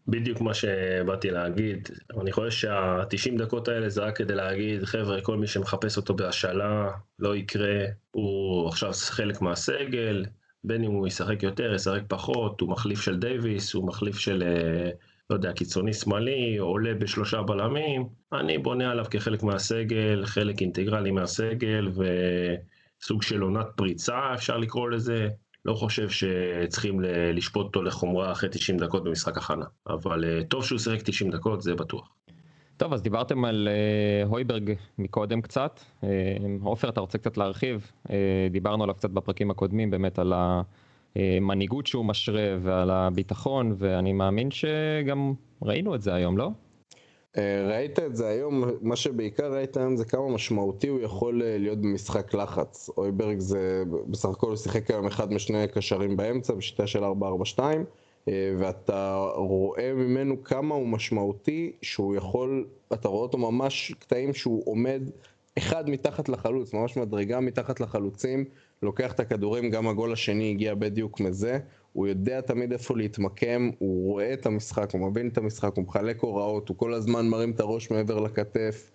בדיוק 0.08 0.40
מה 0.40 0.54
שבאתי 0.54 1.30
להגיד. 1.30 1.88
אני 2.20 2.32
חושב 2.32 2.50
שה-90 2.50 3.38
דקות 3.38 3.68
האלה 3.68 3.88
זה 3.88 4.02
רק 4.02 4.16
כדי 4.16 4.34
להגיד, 4.34 4.84
חבר'ה, 4.84 5.20
כל 5.20 5.36
מי 5.36 5.46
שמחפש 5.46 5.96
אותו 5.96 6.14
בהשאלה, 6.14 6.90
לא 7.18 7.36
יקרה, 7.36 7.84
הוא 8.10 8.68
עכשיו 8.68 8.92
חלק 8.92 9.40
מהסגל, 9.40 10.24
בין 10.64 10.84
אם 10.84 10.90
הוא 10.90 11.06
ישחק 11.06 11.42
יותר, 11.42 11.74
ישחק 11.74 12.02
פחות, 12.08 12.60
הוא 12.60 12.68
מחליף 12.70 13.00
של 13.00 13.18
דייוויס, 13.18 13.74
הוא 13.74 13.86
מחליף 13.86 14.18
של, 14.18 14.42
אה, 14.42 14.90
לא 15.30 15.36
יודע, 15.36 15.52
קיצוני 15.52 15.92
שמאלי, 15.92 16.56
עולה 16.56 16.94
בשלושה 16.94 17.42
בלמים, 17.42 18.08
אני 18.32 18.58
בונה 18.58 18.90
עליו 18.90 19.04
כחלק 19.10 19.42
מהסגל, 19.42 20.22
חלק 20.26 20.60
אינטגרלי 20.60 21.10
מהסגל, 21.10 21.88
וסוג 21.88 23.22
של 23.22 23.40
עונת 23.40 23.66
פריצה, 23.76 24.34
אפשר 24.34 24.56
לקרוא 24.56 24.90
לזה. 24.90 25.28
לא 25.64 25.74
חושב 25.74 26.08
שצריכים 26.08 27.00
לשפוט 27.34 27.66
אותו 27.66 27.82
לחומרה 27.82 28.32
אחרי 28.32 28.48
90 28.48 28.78
דקות 28.78 29.04
במשחק 29.04 29.36
הכנה, 29.36 29.64
אבל 29.86 30.24
אה, 30.24 30.44
טוב 30.44 30.64
שהוא 30.64 30.78
שיחק 30.78 31.02
90 31.02 31.30
דקות, 31.30 31.62
זה 31.62 31.74
בטוח. 31.74 32.08
טוב, 32.76 32.92
אז 32.92 33.02
דיברתם 33.02 33.44
על 33.44 33.68
uh, 33.68 34.28
הויברג 34.28 34.72
מקודם 34.98 35.40
קצת. 35.40 35.80
Uh, 36.00 36.04
עופר, 36.62 36.88
אתה 36.88 37.00
רוצה 37.00 37.18
קצת 37.18 37.36
להרחיב? 37.36 37.92
Uh, 38.08 38.10
דיברנו 38.50 38.82
עליו 38.82 38.94
קצת 38.94 39.10
בפרקים 39.10 39.50
הקודמים, 39.50 39.90
באמת 39.90 40.18
על 40.18 40.32
המנהיגות 41.16 41.86
שהוא 41.86 42.04
משרה 42.04 42.56
ועל 42.60 42.90
הביטחון, 42.90 43.74
ואני 43.78 44.12
מאמין 44.12 44.50
שגם 44.50 45.32
ראינו 45.62 45.94
את 45.94 46.02
זה 46.02 46.14
היום, 46.14 46.38
לא? 46.38 46.50
אה, 47.38 47.68
ראית 47.68 47.98
את 47.98 48.16
זה 48.16 48.28
היום, 48.28 48.64
מה 48.80 48.96
שבעיקר 48.96 49.52
ראית 49.54 49.76
היום 49.76 49.96
זה 49.96 50.04
כמה 50.04 50.28
משמעותי 50.28 50.88
הוא 50.88 51.00
יכול 51.00 51.42
אה, 51.42 51.58
להיות 51.58 51.78
במשחק 51.78 52.34
לחץ. 52.34 52.90
אויברג 52.96 53.38
זה, 53.38 53.82
בסך 54.06 54.28
הכל 54.28 54.46
הוא 54.46 54.56
שיחק 54.56 54.90
היום 54.90 55.06
אחד 55.06 55.32
משני 55.32 55.68
קשרים 55.68 56.16
באמצע, 56.16 56.54
בשיטה 56.54 56.86
של 56.86 57.04
4-4-2, 57.04 57.60
ואתה 58.58 59.26
רואה 59.34 59.92
ממנו 59.94 60.44
כמה 60.44 60.74
הוא 60.74 60.88
משמעותי, 60.88 61.72
שהוא 61.82 62.16
יכול, 62.16 62.66
אתה 62.92 63.08
רואה 63.08 63.22
אותו 63.22 63.38
ממש 63.38 63.94
קטעים 63.98 64.34
שהוא 64.34 64.62
עומד 64.66 65.02
אחד 65.58 65.90
מתחת 65.90 66.28
לחלוץ, 66.28 66.74
ממש 66.74 66.96
מדרגה 66.96 67.40
מתחת 67.40 67.80
לחלוצים, 67.80 68.44
לוקח 68.82 69.12
את 69.12 69.20
הכדורים, 69.20 69.70
גם 69.70 69.88
הגול 69.88 70.12
השני 70.12 70.50
הגיע 70.50 70.74
בדיוק 70.74 71.20
מזה, 71.20 71.58
הוא 71.92 72.06
יודע 72.06 72.40
תמיד 72.40 72.72
איפה 72.72 72.96
להתמקם, 72.96 73.70
הוא 73.78 74.10
רואה 74.10 74.32
את 74.32 74.46
המשחק, 74.46 74.90
הוא 74.92 75.00
מבין 75.10 75.28
את 75.28 75.38
המשחק, 75.38 75.76
הוא 75.76 75.84
מחלק 75.84 76.20
הוראות, 76.20 76.68
הוא 76.68 76.76
כל 76.76 76.94
הזמן 76.94 77.28
מרים 77.28 77.50
את 77.50 77.60
הראש 77.60 77.90
מעבר 77.90 78.20
לכתף, 78.20 78.90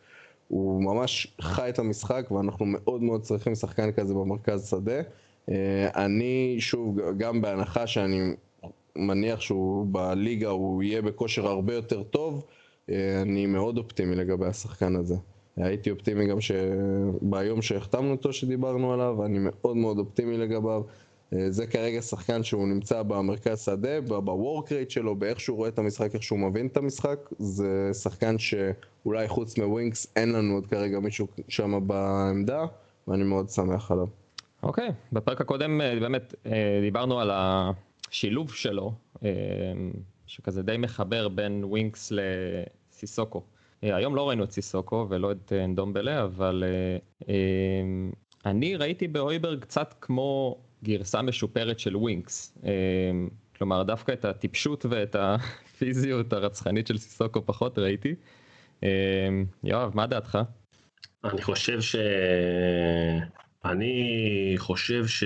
הוא 0.48 0.84
ממש 0.84 1.36
חי 1.42 1.70
את 1.70 1.80
המשחק 1.80 2.32
ואנחנו 2.32 2.66
מאוד 2.66 3.04
מאוד 3.04 3.22
צריכים 3.22 3.56
שחקן 3.56 3.92
כזה 3.92 4.14
במרכז 4.14 4.70
שדה. 4.70 5.02
אה, 5.50 6.06
אני, 6.06 6.56
שוב, 6.60 7.00
גם 7.18 7.42
בהנחה 7.42 7.88
שאני 7.88 8.36
מניח 8.96 9.42
שהוא 9.42 9.88
בליגה 9.92 10.50
הוא 10.50 10.84
יהיה 10.84 11.02
בכושר 11.02 11.48
הרבה 11.48 11.74
יותר 11.74 12.04
טוב, 12.04 12.46
אה, 12.90 13.22
אני 13.22 13.46
מאוד 13.46 13.78
אופטימי 13.78 14.16
לגבי 14.16 14.46
השחקן 14.46 14.96
הזה. 14.96 15.16
הייתי 15.58 15.92
אופטימי 15.92 16.28
גם 16.28 16.42
ש... 16.42 16.52
ביום 17.22 17.62
שהחתמנו 17.62 18.12
אותו 18.12 18.34
שדיברנו 18.34 18.94
עליו, 18.94 19.26
אני 19.26 19.40
מאוד 19.42 19.78
מאוד 19.78 20.00
אופטימי 20.00 20.38
לגביו. 20.38 20.82
אה, 21.34 21.52
זה 21.52 21.68
כרגע 21.68 22.02
שחקן 22.02 22.44
שהוא 22.44 22.68
נמצא 22.68 23.04
במרכז 23.04 23.66
שדה, 23.66 24.02
בוורק 24.02 24.72
רייט 24.72 24.90
שלו, 24.90 25.16
באיך 25.16 25.40
שהוא 25.40 25.58
רואה 25.58 25.70
את 25.70 25.80
המשחק, 25.80 26.14
איך 26.14 26.24
שהוא 26.24 26.40
מבין 26.40 26.68
את 26.68 26.78
המשחק. 26.78 27.20
זה 27.40 27.90
שחקן 27.94 28.36
שאולי 28.38 29.28
חוץ 29.28 29.58
מווינקס 29.58 30.08
אין 30.16 30.32
לנו 30.32 30.54
עוד 30.54 30.68
כרגע 30.68 31.00
מישהו 31.00 31.28
שם 31.48 31.88
בעמדה, 31.88 32.66
ואני 33.08 33.24
מאוד 33.24 33.50
שמח 33.50 33.92
עליו. 33.92 34.08
אוקיי, 34.64 34.90
okay. 34.90 34.92
בפרק 35.12 35.42
הקודם 35.42 35.82
אה, 35.82 36.00
באמת 36.00 36.36
אה, 36.46 36.80
דיברנו 36.82 37.20
על 37.20 37.32
השילוב 37.34 38.52
שלו, 38.54 38.94
שכזה 40.28 40.64
די 40.64 40.78
מחבר 40.78 41.28
בין 41.28 41.64
ווינקס 41.64 42.12
לסיסוקו. 42.12 43.44
היום 43.82 44.16
לא 44.16 44.30
ראינו 44.30 44.44
את 44.44 44.52
סיסוקו 44.52 45.06
ולא 45.10 45.32
את 45.32 45.54
אנדומבלה, 45.66 46.24
אבל 46.24 46.64
אני 48.46 48.76
ראיתי 48.76 49.08
באויברג 49.08 49.60
קצת 49.60 49.94
כמו 50.02 50.58
גרסה 50.84 51.22
משופרת 51.22 51.80
של 51.80 51.98
ווינקס. 51.98 52.58
אמ, 52.64 53.30
כלומר, 53.58 53.84
דווקא 53.84 54.12
את 54.12 54.26
הטיפשות 54.26 54.86
ואת 54.90 55.16
הפיזיות 55.20 56.34
הרצחנית 56.34 56.88
של 56.88 56.98
סיסוקו 56.98 57.46
פחות 57.46 57.80
ראיתי. 57.80 58.16
אמ, 58.84 58.88
יואב, 59.64 59.92
מה 59.96 60.08
דעתך? 60.08 60.38
אני 61.24 61.42
חושב 61.42 61.82
ש... 61.82 61.96
אני 63.66 64.54
חושב 64.58 65.08
ש... 65.08 65.24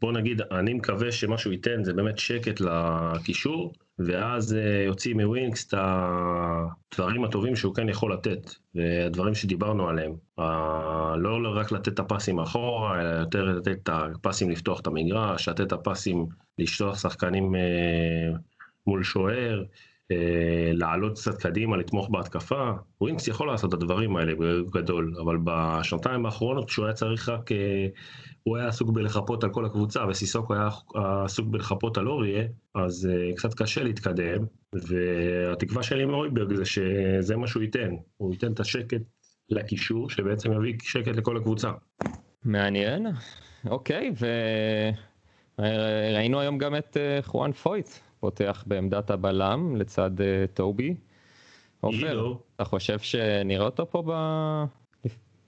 בוא 0.00 0.12
נגיד, 0.12 0.40
אני 0.40 0.74
מקווה 0.74 1.12
שמה 1.12 1.38
שהוא 1.38 1.52
ייתן 1.52 1.84
זה 1.84 1.92
באמת 1.92 2.18
שקט 2.18 2.60
לקישור, 2.60 3.72
ואז 3.98 4.54
אה, 4.54 4.82
יוציא 4.86 5.14
מווינקס 5.14 5.66
את 5.68 5.74
הדברים 6.92 7.24
הטובים 7.24 7.56
שהוא 7.56 7.74
כן 7.74 7.88
יכול 7.88 8.12
לתת, 8.12 8.54
והדברים 8.74 9.34
שדיברנו 9.34 9.88
עליהם. 9.88 10.14
לא 11.18 11.54
רק 11.54 11.72
לתת 11.72 11.88
את 11.88 11.98
הפסים 11.98 12.40
אחורה, 12.40 13.00
אלא 13.00 13.08
יותר 13.08 13.44
לתת 13.44 13.78
את 13.82 13.88
הפסים 13.92 14.50
לפתוח 14.50 14.80
את 14.80 14.86
המגרש, 14.86 15.48
לתת 15.48 15.60
את 15.60 15.72
הפסים 15.72 16.26
לשלוח 16.58 16.98
שחקנים 16.98 17.54
אה, 17.54 18.36
מול 18.86 19.02
שוער, 19.02 19.60
אה, 19.60 19.66
לעלות 20.72 21.18
קצת 21.18 21.42
קדימה, 21.42 21.76
לתמוך 21.76 22.08
בהתקפה. 22.10 22.70
ווינקס 23.00 23.28
יכול 23.28 23.46
לעשות 23.46 23.74
את 23.74 23.82
הדברים 23.82 24.16
האלה 24.16 24.32
בגדול, 24.34 25.14
אבל 25.22 25.38
בשנתיים 25.44 26.26
האחרונות 26.26 26.68
כשהוא 26.68 26.84
היה 26.84 26.94
צריך 26.94 27.28
רק, 27.28 27.52
אה, 27.52 27.86
הוא 28.42 28.56
היה 28.56 28.68
עסוק 28.68 28.90
בלחפות 28.90 29.44
על 29.44 29.50
כל 29.50 29.64
הקבוצה, 29.64 30.06
וסיסוקו 30.08 30.54
היה 30.54 30.68
עסוק 31.24 31.46
בלחפות 31.48 31.98
על 31.98 32.08
אוריה, 32.08 32.44
אז 32.74 33.08
אה, 33.12 33.36
קצת 33.36 33.54
קשה 33.54 33.82
להתקדם, 33.82 34.44
והתקווה 34.72 35.82
שלי 35.82 36.04
מאויברג 36.04 36.54
זה 36.54 36.64
שזה 36.64 37.36
מה 37.36 37.46
שהוא 37.46 37.62
ייתן, 37.62 37.94
הוא 38.16 38.32
ייתן 38.32 38.52
את 38.52 38.60
השקט 38.60 39.02
לקישור, 39.50 40.10
שבעצם 40.10 40.52
יביא 40.52 40.74
שקט 40.82 41.16
לכל 41.16 41.36
הקבוצה. 41.36 41.70
מעניין, 42.44 43.06
אוקיי, 43.66 44.12
וראינו 45.58 46.40
היום 46.40 46.58
גם 46.58 46.76
את 46.76 46.96
חואן 47.22 47.52
פויט 47.52 47.88
פותח 48.24 48.64
בעמדת 48.66 49.10
הבלם 49.10 49.76
לצד 49.76 50.10
uh, 50.20 50.22
טובי. 50.54 50.94
עופר, 51.80 52.34
אתה 52.56 52.64
חושב 52.64 52.98
שנראה 52.98 53.64
אותו 53.64 53.90
פה 53.90 54.02
ב... 54.06 54.12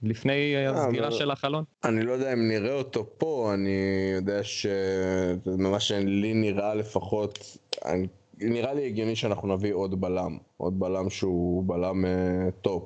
לפני 0.03 0.55
אה, 0.55 0.69
הסגירה 0.69 1.11
של 1.11 1.31
החלון? 1.31 1.63
אני 1.83 2.05
לא 2.05 2.11
יודע 2.11 2.33
אם 2.33 2.47
נראה 2.47 2.73
אותו 2.73 3.05
פה, 3.17 3.51
אני 3.53 3.79
יודע 4.15 4.43
שממה 4.43 5.79
שלי 5.79 6.33
נראה 6.33 6.75
לפחות, 6.75 7.57
אני... 7.85 8.07
נראה 8.39 8.73
לי 8.73 8.85
הגיוני 8.85 9.15
שאנחנו 9.15 9.55
נביא 9.55 9.73
עוד 9.73 10.01
בלם, 10.01 10.37
עוד 10.57 10.79
בלם 10.79 11.09
שהוא 11.09 11.63
בלם 11.67 12.05
uh, 12.05 12.51
top. 12.61 12.83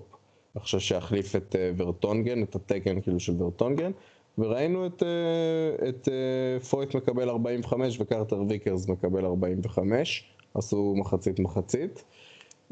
אני 0.56 0.62
חושב 0.62 0.80
שיחליף 0.80 1.36
את 1.36 1.56
uh, 1.56 1.82
ורטונגן, 1.82 2.44
את 2.44 2.56
התקן 2.56 3.02
כאילו 3.02 3.20
של 3.20 3.34
ורטונגן. 3.44 3.92
וראינו 4.38 4.86
את, 4.86 5.04
אה, 5.04 5.90
את 5.90 6.10
אה, 6.12 6.60
פויט 6.60 6.96
מקבל 6.96 7.30
45 7.30 8.02
וקרטר 8.02 8.42
ויקרס 8.50 8.88
מקבל 8.88 9.26
45, 9.26 10.26
עשו 10.54 10.94
מחצית 10.98 11.40
מחצית. 11.40 12.04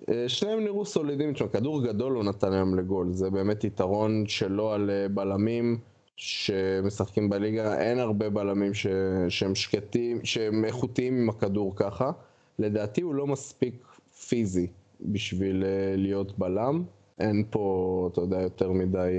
אה, 0.09 0.29
שניהם 0.29 0.63
נראו 0.63 0.85
סולידים, 0.85 1.33
תשמע, 1.33 1.47
כדור 1.47 1.83
גדול 1.83 2.13
הוא 2.13 2.23
נתן 2.23 2.53
היום 2.53 2.79
לגול, 2.79 3.13
זה 3.13 3.29
באמת 3.29 3.63
יתרון 3.63 4.23
שלו 4.27 4.71
על 4.71 4.89
בלמים 5.13 5.77
שמשחקים 6.15 7.29
בליגה, 7.29 7.79
אין 7.79 7.99
הרבה 7.99 8.29
בלמים 8.29 8.73
ש... 8.73 8.87
שהם 9.29 9.55
שקטים, 9.55 10.25
שהם 10.25 10.65
איכותיים 10.65 11.17
עם 11.17 11.29
הכדור 11.29 11.73
ככה. 11.75 12.11
לדעתי 12.59 13.01
הוא 13.01 13.15
לא 13.15 13.27
מספיק 13.27 13.85
פיזי 14.27 14.67
בשביל 15.01 15.63
להיות 15.95 16.39
בלם, 16.39 16.83
אין 17.19 17.43
פה, 17.49 18.09
אתה 18.11 18.21
יודע, 18.21 18.41
יותר 18.41 18.71
מדי... 18.71 19.09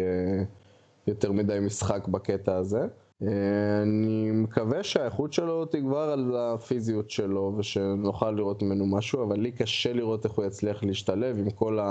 יותר 1.07 1.33
מדי 1.33 1.59
משחק 1.61 2.09
בקטע 2.09 2.57
הזה. 2.57 2.87
אה, 3.23 3.83
אני 3.83 4.31
מקווה 4.31 4.83
שהאיכות 4.83 5.33
שלו 5.33 5.65
תגבר 5.65 6.11
על 6.11 6.37
הפיזיות 6.37 7.11
שלו 7.11 7.55
ושנוכל 7.59 8.31
לראות 8.31 8.63
ממנו 8.63 8.87
משהו, 8.87 9.23
אבל 9.23 9.41
לי 9.41 9.53
קשה 9.53 9.93
לראות 9.93 10.25
איך 10.25 10.33
הוא 10.33 10.45
יצליח 10.45 10.85
להשתלב 10.85 11.39
עם 11.39 11.51
כל, 11.51 11.79
ה... 11.79 11.87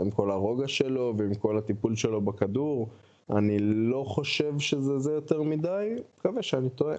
עם 0.00 0.10
כל 0.10 0.30
הרוגע 0.30 0.68
שלו 0.68 1.14
ועם 1.18 1.34
כל 1.34 1.58
הטיפול 1.58 1.96
שלו 1.96 2.20
בכדור. 2.20 2.88
אני 3.30 3.58
לא 3.60 4.04
חושב 4.06 4.58
שזה 4.58 4.98
זה 4.98 5.12
יותר 5.12 5.42
מדי, 5.42 5.94
מקווה 6.18 6.42
שאני 6.42 6.70
טועה. 6.70 6.96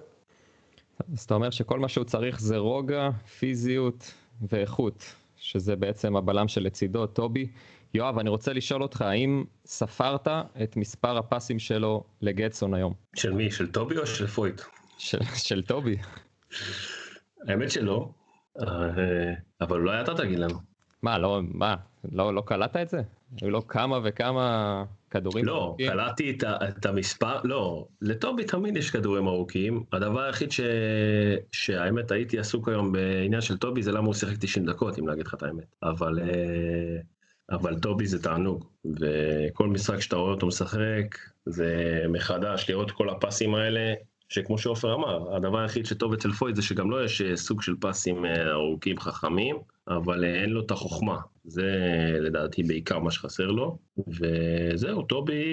אז 1.12 1.24
אתה 1.24 1.34
אומר 1.34 1.50
שכל 1.50 1.78
מה 1.78 1.88
שהוא 1.88 2.04
צריך 2.04 2.40
זה 2.40 2.56
רוגע, 2.56 3.10
פיזיות 3.38 4.14
ואיכות, 4.48 5.04
שזה 5.36 5.76
בעצם 5.76 6.16
הבלם 6.16 6.48
שלצידו, 6.48 7.06
טובי. 7.06 7.48
יואב, 7.94 8.18
אני 8.18 8.30
רוצה 8.30 8.52
לשאול 8.52 8.82
אותך, 8.82 9.02
האם 9.02 9.44
ספרת 9.66 10.28
את 10.62 10.76
מספר 10.76 11.18
הפסים 11.18 11.58
שלו 11.58 12.04
לגטסון 12.20 12.74
היום? 12.74 12.94
של 13.16 13.32
מי? 13.32 13.50
של 13.50 13.72
טובי 13.72 13.98
או 13.98 14.06
של 14.06 14.26
פויט? 14.26 14.60
של, 14.98 15.18
של 15.48 15.62
טובי. 15.62 15.96
האמת 17.48 17.70
שלא, 17.70 18.08
אה, 18.60 18.66
אבל 19.60 19.80
אולי 19.80 20.00
אתה 20.00 20.14
תגיד 20.14 20.38
לנו. 20.38 20.58
מה, 21.02 21.18
לא, 21.18 21.40
מה, 21.48 21.76
לא, 22.12 22.34
לא 22.34 22.42
קלטת 22.46 22.76
את 22.76 22.88
זה? 22.88 23.02
היו 23.42 23.50
לו 23.50 23.66
כמה 23.66 23.98
וכמה 24.04 24.84
כדורים 25.10 25.44
לא, 25.44 25.62
ארוכים? 25.62 25.86
לא, 25.86 25.92
קלטתי 25.92 26.30
את, 26.30 26.44
את 26.44 26.86
המספר, 26.86 27.36
לא, 27.44 27.86
לטובי 28.02 28.44
תמיד 28.44 28.76
יש 28.76 28.90
כדורים 28.90 29.26
ארוכים. 29.26 29.84
הדבר 29.92 30.20
היחיד 30.20 30.52
ש... 30.52 30.60
שהאמת 31.52 32.10
הייתי 32.10 32.38
עסוק 32.38 32.68
היום 32.68 32.92
בעניין 32.92 33.40
של 33.40 33.56
טובי 33.56 33.82
זה 33.82 33.92
למה 33.92 34.06
הוא 34.06 34.14
שיחק 34.14 34.36
90 34.40 34.66
דקות, 34.66 34.98
אם 34.98 35.08
להגיד 35.08 35.26
לך 35.26 35.34
את 35.34 35.42
האמת. 35.42 35.74
אבל... 35.82 36.18
אה, 36.18 37.00
אבל 37.50 37.78
טובי 37.78 38.06
זה 38.06 38.22
תענוג, 38.22 38.64
וכל 39.00 39.68
משחק 39.68 40.00
שאתה 40.00 40.16
רואה 40.16 40.30
אותו 40.30 40.46
משחק, 40.46 41.18
זה 41.46 42.02
מחדש 42.08 42.70
לראות 42.70 42.90
כל 42.90 43.10
הפסים 43.10 43.54
האלה, 43.54 43.94
שכמו 44.32 44.58
שעופר 44.58 44.94
אמר, 44.94 45.36
הדבר 45.36 45.58
היחיד 45.58 45.86
שטוב 45.86 46.12
אצל 46.12 46.32
פויד 46.32 46.56
זה 46.56 46.62
שגם 46.62 46.90
לו 46.90 46.98
לא 46.98 47.04
יש 47.04 47.22
אה, 47.22 47.36
סוג 47.36 47.62
של 47.62 47.74
פסים 47.80 48.24
אה, 48.24 48.50
ארוכים 48.50 48.98
חכמים, 48.98 49.56
אבל 49.88 50.24
אה, 50.24 50.42
אין 50.42 50.50
לו 50.50 50.60
את 50.60 50.70
החוכמה. 50.70 51.18
זה 51.44 51.70
לדעתי 52.20 52.62
בעיקר 52.62 52.98
מה 52.98 53.10
שחסר 53.10 53.46
לו, 53.46 53.78
וזהו, 54.08 55.02
טובי, 55.02 55.44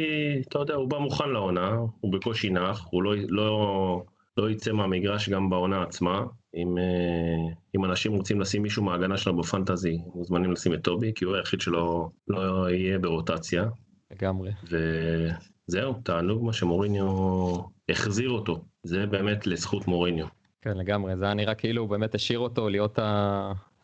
אתה 0.48 0.60
יודע, 0.60 0.74
הוא 0.74 0.90
בא 0.90 0.98
מוכן 0.98 1.30
לעונה, 1.30 1.78
הוא 2.00 2.14
בקושי 2.14 2.50
נח, 2.50 2.88
הוא 2.92 3.04
לא, 3.04 3.14
לא, 3.30 4.04
לא 4.40 4.50
יצא 4.50 4.72
מהמגרש 4.72 5.30
גם 5.30 5.50
בעונה 5.50 5.84
עצמה, 5.84 6.24
אם, 6.56 6.78
אה, 6.78 7.54
אם 7.76 7.86
אנשים 7.86 8.12
רוצים 8.12 8.42
לשים 8.42 8.62
מישהו 8.62 8.84
מההגנה 8.84 9.18
שלו 9.18 9.38
בפנטזי, 9.38 9.98
מוזמנים 10.16 10.52
לשים 10.52 10.74
את 10.74 10.82
טובי, 10.82 11.12
כי 11.16 11.26
הוא 11.26 11.36
היחיד 11.36 11.62
שלא 11.62 12.10
לא 12.28 12.70
יהיה 12.70 13.00
ברוטציה. 13.00 13.66
לגמרי. 14.12 14.52
וזהו, 14.64 15.94
תענוג 16.04 16.46
מה 16.46 16.54
שמוריניו 16.54 17.06
החזיר 17.90 18.30
אותו, 18.30 18.64
זה 18.84 19.06
באמת 19.06 19.48
לזכות 19.48 19.88
מוריניו. 19.88 20.26
כן, 20.62 20.78
לגמרי, 20.78 21.18
זה 21.18 21.26
היה 21.26 21.34
נראה 21.34 21.56
כאילו 21.56 21.82
הוא 21.82 21.90
באמת 21.90 22.16
השאיר 22.16 22.40
אותו 22.40 22.70
להיות 22.70 23.00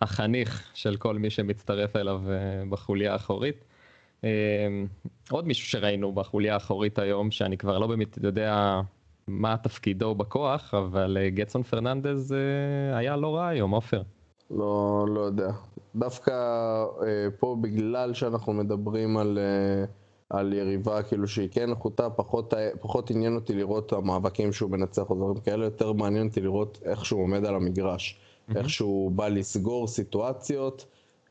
החניך 0.02 0.72
של 0.74 0.98
כל 0.98 1.18
מי 1.18 1.30
שמצטרף 1.30 1.96
אליו 1.96 2.22
בחוליה 2.70 3.14
האחורית. 3.14 3.66
עוד 5.30 5.48
מישהו 5.48 5.68
שראינו 5.68 6.14
בחוליה 6.14 6.54
האחורית 6.54 7.00
היום, 7.00 7.32
שאני 7.32 7.58
כבר 7.58 7.80
לא 7.80 7.88
באמת 7.88 8.18
יודע 8.24 8.82
מה 9.28 9.58
תפקידו 9.58 10.16
בכוח, 10.16 10.74
אבל 10.74 11.18
גטסון 11.28 11.64
פרננדז 11.64 12.36
היה 12.94 13.16
לא 13.16 13.36
רע 13.36 13.48
היום, 13.48 13.72
עופר. 13.72 14.02
לא, 14.52 15.06
לא 15.10 15.22
יודע. 15.22 15.52
דווקא 15.96 16.32
אה, 16.32 17.28
פה 17.40 17.58
בגלל 17.62 18.14
שאנחנו 18.14 18.54
מדברים 18.54 19.18
על, 19.18 19.40
אה, 19.42 19.86
על 20.30 20.54
יריבה 20.54 21.04
כאילו 21.04 21.28
שהיא 21.28 21.50
כן 21.52 21.70
נחותה, 21.72 22.10
פחות, 22.10 22.54
פחות 22.82 23.12
עניין 23.12 23.36
אותי 23.36 23.54
לראות 23.54 23.94
המאבקים 23.94 24.54
שהוא 24.54 24.72
מנצח 24.72 25.10
או 25.10 25.16
דברים 25.16 25.36
כאלה, 25.36 25.66
יותר 25.66 25.94
מעניין 25.94 26.28
אותי 26.28 26.42
לראות 26.42 26.80
איך 26.86 27.06
שהוא 27.06 27.22
עומד 27.24 27.46
על 27.46 27.56
המגרש. 27.56 28.20
Mm-hmm. 28.20 28.58
איך 28.58 28.70
שהוא 28.70 29.12
בא 29.12 29.28
לסגור 29.28 29.88
סיטואציות, 29.88 30.86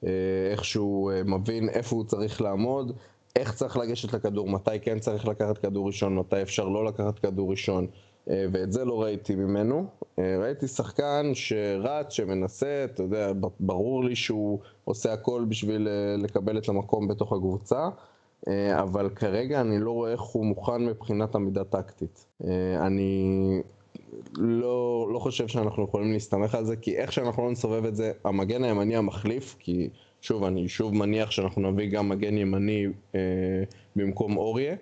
אה, 0.04 0.10
איך 0.50 0.64
שהוא 0.64 1.12
אה, 1.12 1.22
מבין 1.24 1.68
איפה 1.68 1.96
הוא 1.96 2.04
צריך 2.04 2.40
לעמוד, 2.40 2.92
איך 3.36 3.54
צריך 3.54 3.76
לגשת 3.76 4.14
לכדור, 4.14 4.48
מתי 4.48 4.80
כן 4.82 4.98
צריך 4.98 5.28
לקחת 5.28 5.58
כדור 5.58 5.86
ראשון, 5.86 6.16
מתי 6.16 6.42
אפשר 6.42 6.68
לא 6.68 6.84
לקחת 6.84 7.18
כדור 7.18 7.50
ראשון. 7.50 7.86
אה, 8.30 8.46
ואת 8.52 8.72
זה 8.72 8.84
לא 8.84 9.02
ראיתי 9.02 9.34
ממנו. 9.34 9.86
אה, 10.18 10.38
ראיתי 10.40 10.68
שחקן 10.68 11.30
שרץ, 11.34 12.12
שמנסה, 12.12 12.84
אתה 12.84 13.02
יודע, 13.02 13.32
ברור 13.60 14.04
לי 14.04 14.16
שהוא 14.16 14.58
עושה 14.84 15.12
הכל 15.12 15.44
בשביל 15.48 15.88
אה, 15.88 16.16
לקבל 16.22 16.58
את 16.58 16.68
המקום 16.68 17.08
בתוך 17.08 17.32
הקבוצה, 17.32 17.88
אבל 18.72 19.08
כרגע 19.08 19.60
אני 19.60 19.78
לא 19.78 19.90
רואה 19.90 20.12
איך 20.12 20.20
הוא 20.20 20.46
מוכן 20.46 20.86
מבחינת 20.86 21.34
עמידה 21.34 21.64
טקטית. 21.64 22.26
אני 22.80 23.62
לא, 24.36 25.08
לא 25.12 25.18
חושב 25.18 25.48
שאנחנו 25.48 25.84
יכולים 25.84 26.12
להסתמך 26.12 26.54
על 26.54 26.64
זה, 26.64 26.76
כי 26.76 26.96
איך 26.96 27.12
שאנחנו 27.12 27.44
לא 27.44 27.50
נסובב 27.50 27.84
את 27.84 27.96
זה, 27.96 28.12
המגן 28.24 28.64
הימני 28.64 28.96
המחליף, 28.96 29.56
כי 29.58 29.88
אני 30.32 30.68
שוב 30.68 30.94
מניח 30.94 31.30
שאנחנו 31.30 31.70
נביא 31.70 31.90
גם 31.90 32.08
מגן 32.08 32.38
ימני 32.38 32.86
אה, 33.14 33.20
במקום 33.96 34.36
אוריה, 34.36 34.76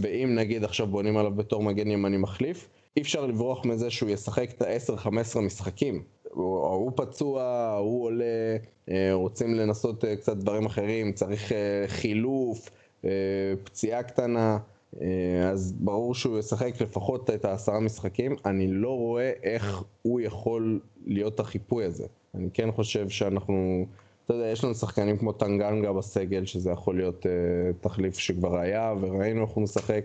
ואם 0.00 0.34
נגיד 0.34 0.64
עכשיו 0.64 0.86
בונים 0.86 1.16
עליו 1.16 1.30
בתור 1.30 1.62
מגן 1.62 1.90
ימני 1.90 2.16
מחליף, 2.16 2.68
אי 2.96 3.02
אפשר 3.02 3.26
לברוח 3.26 3.64
מזה 3.64 3.90
שהוא 3.90 4.10
ישחק 4.10 4.50
את 4.50 4.62
ה-10-15 4.62 5.40
משחקים. 5.40 6.02
הוא, 6.36 6.66
הוא 6.66 6.92
פצוע, 6.96 7.72
הוא 7.80 8.04
עולה, 8.04 8.56
אה, 8.90 9.10
רוצים 9.12 9.54
לנסות 9.54 10.04
אה, 10.04 10.16
קצת 10.16 10.36
דברים 10.36 10.66
אחרים, 10.66 11.12
צריך 11.12 11.52
אה, 11.52 11.84
חילוף, 11.86 12.70
פציעה 13.64 14.02
קטנה, 14.02 14.58
אז 15.50 15.72
ברור 15.72 16.14
שהוא 16.14 16.38
ישחק 16.38 16.80
לפחות 16.80 17.30
את 17.30 17.44
העשרה 17.44 17.80
משחקים. 17.80 18.36
אני 18.44 18.66
לא 18.66 18.90
רואה 18.90 19.32
איך 19.42 19.82
הוא 20.02 20.20
יכול 20.20 20.80
להיות 21.06 21.40
החיפוי 21.40 21.84
הזה. 21.84 22.04
אני 22.34 22.48
כן 22.54 22.72
חושב 22.72 23.08
שאנחנו, 23.08 23.86
אתה 24.26 24.34
יודע, 24.34 24.46
יש 24.46 24.64
לנו 24.64 24.74
שחקנים 24.74 25.18
כמו 25.18 25.32
טנגנגה 25.32 25.92
בסגל, 25.92 26.44
שזה 26.44 26.70
יכול 26.70 26.96
להיות 26.96 27.26
תחליף 27.80 28.18
שכבר 28.18 28.58
היה, 28.58 28.94
וראינו 29.00 29.42
איך 29.42 29.50
הוא 29.50 29.62
משחק. 29.62 30.04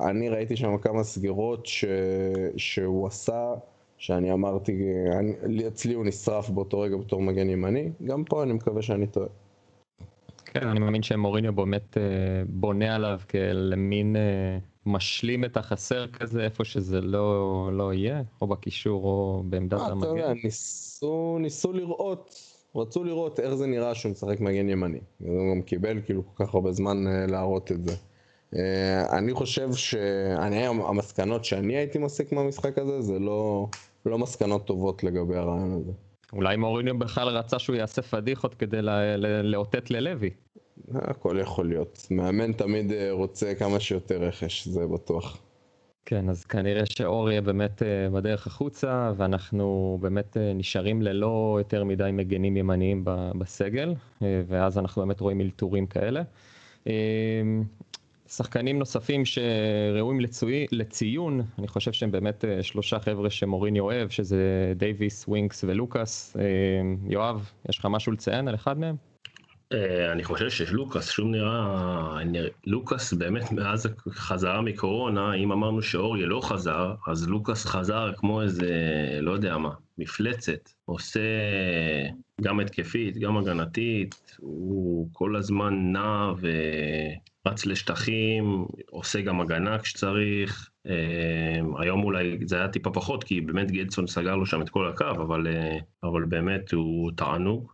אני 0.00 0.28
ראיתי 0.28 0.56
שם 0.56 0.78
כמה 0.78 1.04
סגירות 1.04 1.66
ש... 1.66 1.84
שהוא 2.56 3.06
עשה, 3.06 3.54
שאני 3.98 4.32
אמרתי, 4.32 4.72
אני... 5.18 5.68
אצלי 5.68 5.94
הוא 5.94 6.04
נשרף 6.04 6.50
באותו 6.50 6.80
רגע 6.80 6.96
בתור 6.96 7.22
מגן 7.22 7.50
ימני, 7.50 7.90
גם 8.04 8.24
פה 8.24 8.42
אני 8.42 8.52
מקווה 8.52 8.82
שאני 8.82 9.06
טועה. 9.06 9.28
כן, 10.44 10.68
אני 10.68 10.80
מאמין 10.80 11.02
שמוריניו 11.02 11.52
באמת 11.52 11.98
אה, 11.98 12.02
בונה 12.48 12.94
עליו 12.94 13.20
כמין 13.28 14.16
אה, 14.16 14.58
משלים 14.86 15.44
את 15.44 15.56
החסר 15.56 16.06
כזה, 16.06 16.44
איפה 16.44 16.64
שזה 16.64 17.00
לא, 17.00 17.70
לא 17.72 17.94
יהיה, 17.94 18.22
או 18.40 18.46
בקישור 18.46 19.04
או 19.04 19.42
בעמדת 19.46 19.72
אה, 19.72 19.86
המגן. 19.86 20.08
אתה 20.08 20.08
יודע, 20.08 20.32
ניסו, 20.44 21.38
ניסו 21.40 21.72
לראות, 21.72 22.53
רצו 22.76 23.04
לראות 23.04 23.40
איך 23.40 23.54
זה 23.54 23.66
נראה 23.66 23.94
שהוא 23.94 24.12
משחק 24.12 24.40
מגן 24.40 24.68
ימני. 24.68 25.00
הוא 25.18 25.54
גם 25.54 25.62
קיבל 25.62 26.00
כאילו 26.04 26.22
כל 26.34 26.44
כך 26.44 26.54
הרבה 26.54 26.72
זמן 26.72 27.04
להראות 27.28 27.72
את 27.72 27.88
זה. 27.88 27.94
אה, 28.56 29.18
אני 29.18 29.34
חושב 29.34 29.72
שאני, 29.72 30.66
המסקנות 30.66 31.44
שאני 31.44 31.76
הייתי 31.76 31.98
מסיק 31.98 32.32
מהמשחק 32.32 32.78
הזה, 32.78 33.02
זה 33.02 33.18
לא, 33.18 33.66
לא 34.06 34.18
מסקנות 34.18 34.64
טובות 34.64 35.04
לגבי 35.04 35.36
הרעיון 35.36 35.72
הזה. 35.72 35.92
אולי 36.32 36.56
מוריניו 36.56 36.98
בכלל 36.98 37.28
רצה 37.28 37.58
שהוא 37.58 37.76
יעשה 37.76 38.02
פדיחות 38.02 38.54
כדי 38.54 38.78
לאותת 39.42 39.90
ללוי. 39.90 40.30
הכל 40.94 41.38
יכול 41.40 41.68
להיות. 41.68 42.06
מאמן 42.10 42.52
תמיד 42.52 42.92
אה, 42.92 43.10
רוצה 43.10 43.54
כמה 43.54 43.80
שיותר 43.80 44.22
רכש, 44.22 44.68
זה 44.68 44.86
בטוח. 44.86 45.38
כן, 46.06 46.28
אז 46.28 46.44
כנראה 46.44 46.86
שאורייה 46.86 47.40
באמת 47.40 47.82
אה, 47.82 48.10
בדרך 48.10 48.46
החוצה, 48.46 49.12
ואנחנו 49.16 49.98
באמת 50.00 50.36
נשארים 50.54 51.02
ללא 51.02 51.56
יותר 51.58 51.84
מדי 51.84 52.10
מגנים 52.12 52.56
ימניים 52.56 53.04
בסגל, 53.38 53.94
ואז 54.46 54.78
אנחנו 54.78 55.02
באמת 55.02 55.20
רואים 55.20 55.40
אלתורים 55.40 55.86
כאלה. 55.86 56.22
שחקנים 58.28 58.78
נוספים 58.78 59.22
שראויים 59.24 60.20
לצוי, 60.20 60.66
לציון, 60.72 61.42
אני 61.58 61.68
חושב 61.68 61.92
שהם 61.92 62.10
באמת 62.10 62.44
אה, 62.44 62.62
שלושה 62.62 62.98
חבר'ה 63.00 63.30
שמוריני 63.30 63.80
אוהב, 63.80 64.08
שזה 64.08 64.72
דייוויס, 64.76 65.28
ווינקס 65.28 65.64
ולוקאס. 65.64 66.36
אה, 66.36 66.42
יואב, 67.10 67.50
יש 67.68 67.78
לך 67.78 67.86
משהו 67.90 68.12
לציין 68.12 68.48
על 68.48 68.54
אחד 68.54 68.78
מהם? 68.78 69.13
אה, 69.72 70.12
אני 70.12 70.24
חושב 70.24 70.50
שלוקאס, 70.50 71.10
שוב 71.10 71.28
נראה, 71.28 72.18
לוקאס 72.66 73.12
באמת 73.12 73.52
מאז 73.52 73.88
החזרה 74.06 74.60
מקורונה, 74.60 75.34
אם 75.34 75.52
אמרנו 75.52 75.82
שאוריה 75.82 76.26
לא 76.26 76.40
חזר, 76.40 76.94
אז 77.06 77.28
לוקאס 77.28 77.66
חזר 77.66 78.12
כמו 78.16 78.42
איזה, 78.42 78.68
לא 79.20 79.32
יודע 79.32 79.58
מה, 79.58 79.70
מפלצת. 79.98 80.70
עושה 80.84 81.20
גם 82.40 82.60
התקפית, 82.60 83.18
גם 83.18 83.36
הגנתית, 83.36 84.36
הוא 84.38 85.08
כל 85.12 85.36
הזמן 85.36 85.92
נע 85.92 86.32
ו... 86.40 86.48
רץ 87.48 87.66
לשטחים, 87.66 88.66
עושה 88.90 89.20
גם 89.20 89.40
הגנה 89.40 89.78
כשצריך. 89.78 90.70
Uh, 90.86 91.82
היום 91.82 92.04
אולי 92.04 92.38
זה 92.44 92.56
היה 92.56 92.68
טיפה 92.68 92.90
פחות, 92.90 93.24
כי 93.24 93.40
באמת 93.40 93.70
גדסון 93.70 94.06
סגר 94.06 94.36
לו 94.36 94.46
שם 94.46 94.62
את 94.62 94.68
כל 94.68 94.88
הקו, 94.88 95.10
אבל, 95.10 95.46
uh, 95.46 96.08
אבל 96.08 96.24
באמת 96.24 96.72
הוא 96.72 97.10
תענוג. 97.16 97.72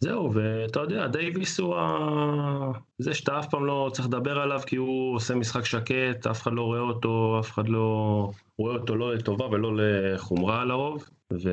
זהו, 0.00 0.34
ואתה 0.34 0.80
יודע, 0.80 1.06
דייוויס 1.06 1.60
הוא 1.60 1.76
ה... 1.76 2.72
זה 2.98 3.14
שאתה 3.14 3.38
אף 3.38 3.48
פעם 3.50 3.66
לא 3.66 3.90
צריך 3.92 4.08
לדבר 4.08 4.38
עליו 4.38 4.60
כי 4.66 4.76
הוא 4.76 5.14
עושה 5.14 5.34
משחק 5.34 5.64
שקט, 5.64 6.26
אף 6.26 6.42
אחד 6.42 6.52
לא 6.52 6.62
רואה 6.62 6.80
אותו, 6.80 7.36
אף 7.40 7.50
אחד 7.50 7.68
לא 7.68 8.30
רואה 8.58 8.74
אותו 8.74 8.96
לא 8.96 9.14
לטובה 9.14 9.46
ולא 9.46 9.72
לחומרה 9.76 10.64
לרוב, 10.64 11.04
ו... 11.32 11.50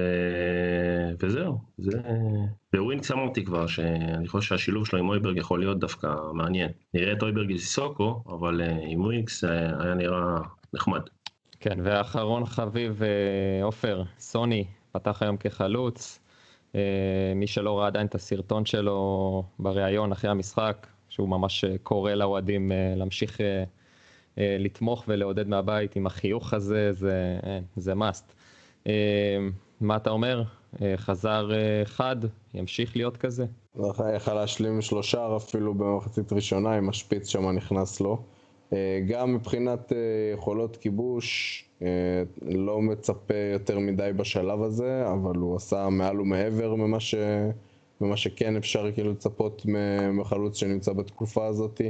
וזהו, 1.19 1.57
זה... 1.77 1.99
בווינקס 2.73 3.11
אמרתי 3.11 3.45
כבר 3.45 3.67
שאני 3.67 4.27
חושב 4.27 4.47
שהשילוב 4.47 4.87
שלו 4.87 4.99
עם 4.99 5.09
אויברג 5.09 5.37
יכול 5.37 5.59
להיות 5.59 5.79
דווקא 5.79 6.07
מעניין. 6.33 6.71
נראה 6.93 7.13
את 7.13 7.23
אויברג 7.23 7.49
וסיסוקו, 7.49 8.23
אבל 8.27 8.61
אה, 8.61 8.77
עם 8.87 9.01
ווינקס 9.01 9.43
אה, 9.43 9.83
היה 9.83 9.93
נראה 9.93 10.37
נחמד. 10.73 11.01
כן, 11.59 11.79
ואחרון 11.83 12.45
חביב, 12.45 13.03
אה, 13.03 13.63
עופר, 13.63 14.03
סוני, 14.19 14.65
פתח 14.91 15.21
היום 15.21 15.37
כחלוץ. 15.37 16.24
מי 17.35 17.47
שלא 17.47 17.79
ראה 17.79 17.87
עדיין 17.87 18.07
את 18.07 18.15
הסרטון 18.15 18.65
שלו 18.65 19.43
בריאיון 19.59 20.11
אחרי 20.11 20.29
המשחק, 20.29 20.87
שהוא 21.09 21.29
ממש 21.29 21.65
קורא 21.83 22.13
לאוהדים 22.13 22.71
להמשיך 22.95 23.37
לתמוך 24.37 25.03
ולעודד 25.07 25.47
מהבית 25.47 25.95
עם 25.95 26.07
החיוך 26.07 26.53
הזה, 26.53 26.93
זה, 26.93 27.39
זה 27.75 27.93
must. 27.93 28.33
מה 29.81 29.95
אתה 29.95 30.09
אומר? 30.09 30.43
אה, 30.81 30.93
חזר 30.97 31.49
אה, 31.53 31.85
חד, 31.85 32.15
ימשיך 32.53 32.95
להיות 32.95 33.17
כזה? 33.17 33.45
יכל 34.15 34.33
להשלים 34.33 34.81
שלושה 34.81 35.35
אפילו 35.35 35.73
במחצית 35.73 36.33
ראשונה 36.33 36.73
עם 36.73 36.89
השפיץ 36.89 37.27
שם 37.27 37.49
נכנס 37.49 38.01
לו. 38.01 38.21
אה, 38.73 38.99
גם 39.07 39.33
מבחינת 39.33 39.91
יכולות 40.33 40.77
כיבוש, 40.77 41.64
לא 42.41 42.81
מצפה 42.81 43.35
יותר 43.53 43.79
מדי 43.79 44.11
בשלב 44.15 44.63
הזה, 44.63 45.03
אבל 45.13 45.35
הוא 45.35 45.55
עשה 45.55 45.89
מעל 45.89 46.21
ומעבר 46.21 46.75
ממה, 46.75 46.99
ש... 46.99 47.15
ממה 48.01 48.17
שכן 48.17 48.55
אפשר 48.55 48.91
כאילו 48.91 49.11
לצפות 49.11 49.65
מחלוץ 50.13 50.57
שנמצא 50.57 50.93
בתקופה 50.93 51.47
הזאת. 51.47 51.81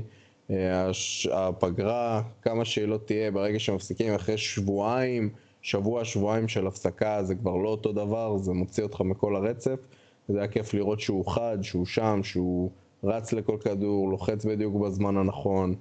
הפגרה, 1.31 2.21
כמה 2.41 2.65
שהיא 2.65 2.85
לא 2.85 2.97
תהיה, 3.05 3.31
ברגע 3.31 3.59
שמפסיקים 3.59 4.13
אחרי 4.13 4.37
שבועיים, 4.37 5.29
שבוע, 5.61 6.05
שבועיים 6.05 6.47
של 6.47 6.67
הפסקה 6.67 7.23
זה 7.23 7.35
כבר 7.35 7.55
לא 7.55 7.69
אותו 7.69 7.91
דבר, 7.91 8.37
זה 8.37 8.53
מוציא 8.53 8.83
אותך 8.83 9.01
מכל 9.01 9.35
הרצף. 9.35 9.79
זה 10.27 10.39
היה 10.39 10.47
כיף 10.47 10.73
לראות 10.73 10.99
שהוא 10.99 11.25
חד, 11.25 11.57
שהוא 11.61 11.85
שם, 11.85 12.19
שהוא 12.23 12.69
רץ 13.03 13.33
לכל 13.33 13.57
כדור, 13.59 14.09
לוחץ 14.09 14.45
בדיוק 14.45 14.75
בזמן 14.75 15.17
הנכון, 15.17 15.69
אה, 15.71 15.75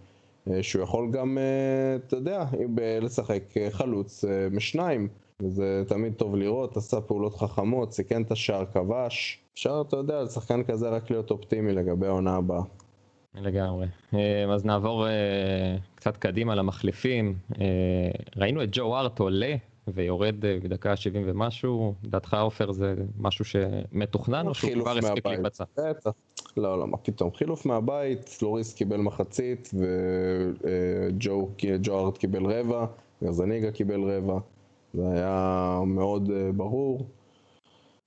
שהוא 0.62 0.82
יכול 0.82 1.10
גם, 1.10 1.38
אה, 1.38 1.96
אתה 1.96 2.16
יודע, 2.16 2.44
לשחק 3.02 3.42
חלוץ 3.70 4.24
אה, 4.24 4.48
משניים. 4.50 5.08
וזה 5.42 5.82
תמיד 5.88 6.14
טוב 6.14 6.36
לראות, 6.36 6.76
עשה 6.76 7.00
פעולות 7.00 7.34
חכמות, 7.34 7.92
סיכן 7.92 8.22
את 8.22 8.30
השער, 8.30 8.64
כבש. 8.72 9.40
אפשר, 9.54 9.82
אתה 9.88 9.96
יודע, 9.96 10.22
לשחקן 10.22 10.62
כזה 10.62 10.88
רק 10.88 11.10
להיות 11.10 11.30
אופטימי 11.30 11.72
לגבי 11.72 12.06
העונה 12.06 12.36
הבאה. 12.36 12.62
לגמרי. 13.34 13.86
אז 14.54 14.64
נעבור 14.64 15.06
קצת 15.94 16.16
קדימה 16.16 16.54
למחליפים. 16.54 17.34
ראינו 18.36 18.62
את 18.62 18.68
ג'ו 18.72 18.96
ארט 18.96 19.18
עולה 19.18 19.56
ויורד 19.88 20.44
אה, 20.44 20.58
בדקה 20.62 20.96
70 20.96 21.22
ומשהו, 21.26 21.94
לדעתך 22.04 22.34
עופר 22.34 22.72
זה 22.72 22.94
משמשהו 23.18 23.44
שמתוכנן 23.44 24.46
או 24.46 24.54
שהוא 24.54 24.72
כבר 24.80 24.98
הספיק 24.98 25.26
להיפצע? 25.26 25.64
לא, 26.56 26.78
לא, 26.78 26.86
מה 26.86 26.96
פתאום. 26.96 27.30
חילוף 27.34 27.66
מהבית, 27.66 28.38
לוריס 28.42 28.74
קיבל 28.74 28.96
מחצית 28.96 29.70
וג'ו 30.60 31.48
ארט 31.90 32.18
קיבל 32.18 32.46
רבע, 32.46 32.86
גרזניגה 33.24 33.70
קיבל 33.70 34.00
רבע. 34.02 34.38
זה 34.94 35.02
היה 35.12 35.80
מאוד 35.86 36.30
ברור. 36.56 37.06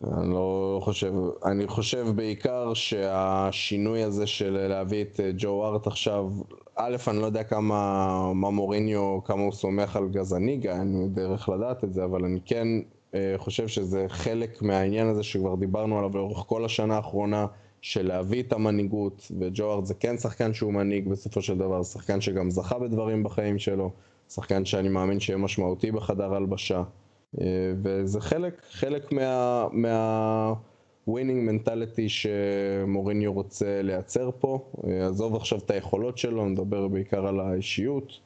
אני 0.03 0.29
לא 0.29 0.79
חושב, 0.83 1.13
אני 1.45 1.67
חושב 1.67 2.07
בעיקר 2.15 2.73
שהשינוי 2.73 4.03
הזה 4.03 4.27
של 4.27 4.67
להביא 4.67 5.01
את 5.01 5.19
אה, 5.19 5.31
ג'ו 5.37 5.65
ארט 5.65 5.87
עכשיו, 5.87 6.29
א', 6.77 6.95
אני 7.07 7.19
לא 7.19 7.25
יודע 7.25 7.43
כמה, 7.43 8.33
מה 8.33 8.49
מוריניו, 8.49 9.19
כמה 9.25 9.41
הוא 9.41 9.51
סומך 9.51 9.95
על 9.95 10.09
גזניגה, 10.09 10.79
אין 10.79 11.01
לי 11.01 11.07
דרך 11.07 11.49
לדעת 11.49 11.83
את 11.83 11.93
זה, 11.93 12.03
אבל 12.03 12.25
אני 12.25 12.39
כן 12.45 12.67
אה, 13.13 13.33
חושב 13.37 13.67
שזה 13.67 14.05
חלק 14.07 14.61
מהעניין 14.61 15.07
הזה 15.07 15.23
שכבר 15.23 15.55
דיברנו 15.55 15.97
עליו 15.97 16.17
לאורך 16.17 16.37
כל 16.37 16.65
השנה 16.65 16.95
האחרונה, 16.95 17.45
של 17.81 18.07
להביא 18.07 18.43
את 18.43 18.53
המנהיגות, 18.53 19.31
וג'ו 19.39 19.73
הארט 19.73 19.85
זה 19.85 19.93
כן 19.93 20.17
שחקן 20.17 20.53
שהוא 20.53 20.73
מנהיג 20.73 21.09
בסופו 21.09 21.41
של 21.41 21.57
דבר, 21.57 21.83
שחקן 21.83 22.21
שגם 22.21 22.51
זכה 22.51 22.79
בדברים 22.79 23.23
בחיים 23.23 23.59
שלו, 23.59 23.91
שחקן 24.29 24.65
שאני 24.65 24.89
מאמין 24.89 25.19
שיהיה 25.19 25.37
משמעותי 25.37 25.91
בחדר 25.91 26.35
הלבשה. 26.35 26.83
אה, 27.41 27.45
וזה 27.83 28.21
חלק, 28.21 28.61
חלק 28.71 29.11
מה... 29.11 29.67
מה... 29.71 30.53
winning 31.07 31.49
mentality 31.49 32.09
שמוריניו 32.09 33.33
רוצה 33.33 33.81
לייצר 33.81 34.29
פה. 34.39 34.71
אה, 34.87 35.07
עזוב 35.07 35.35
עכשיו 35.35 35.59
את 35.59 35.71
היכולות 35.71 36.17
שלו, 36.17 36.49
נדבר 36.49 36.87
בעיקר 36.87 37.27
על 37.27 37.39
האישיות. 37.39 38.19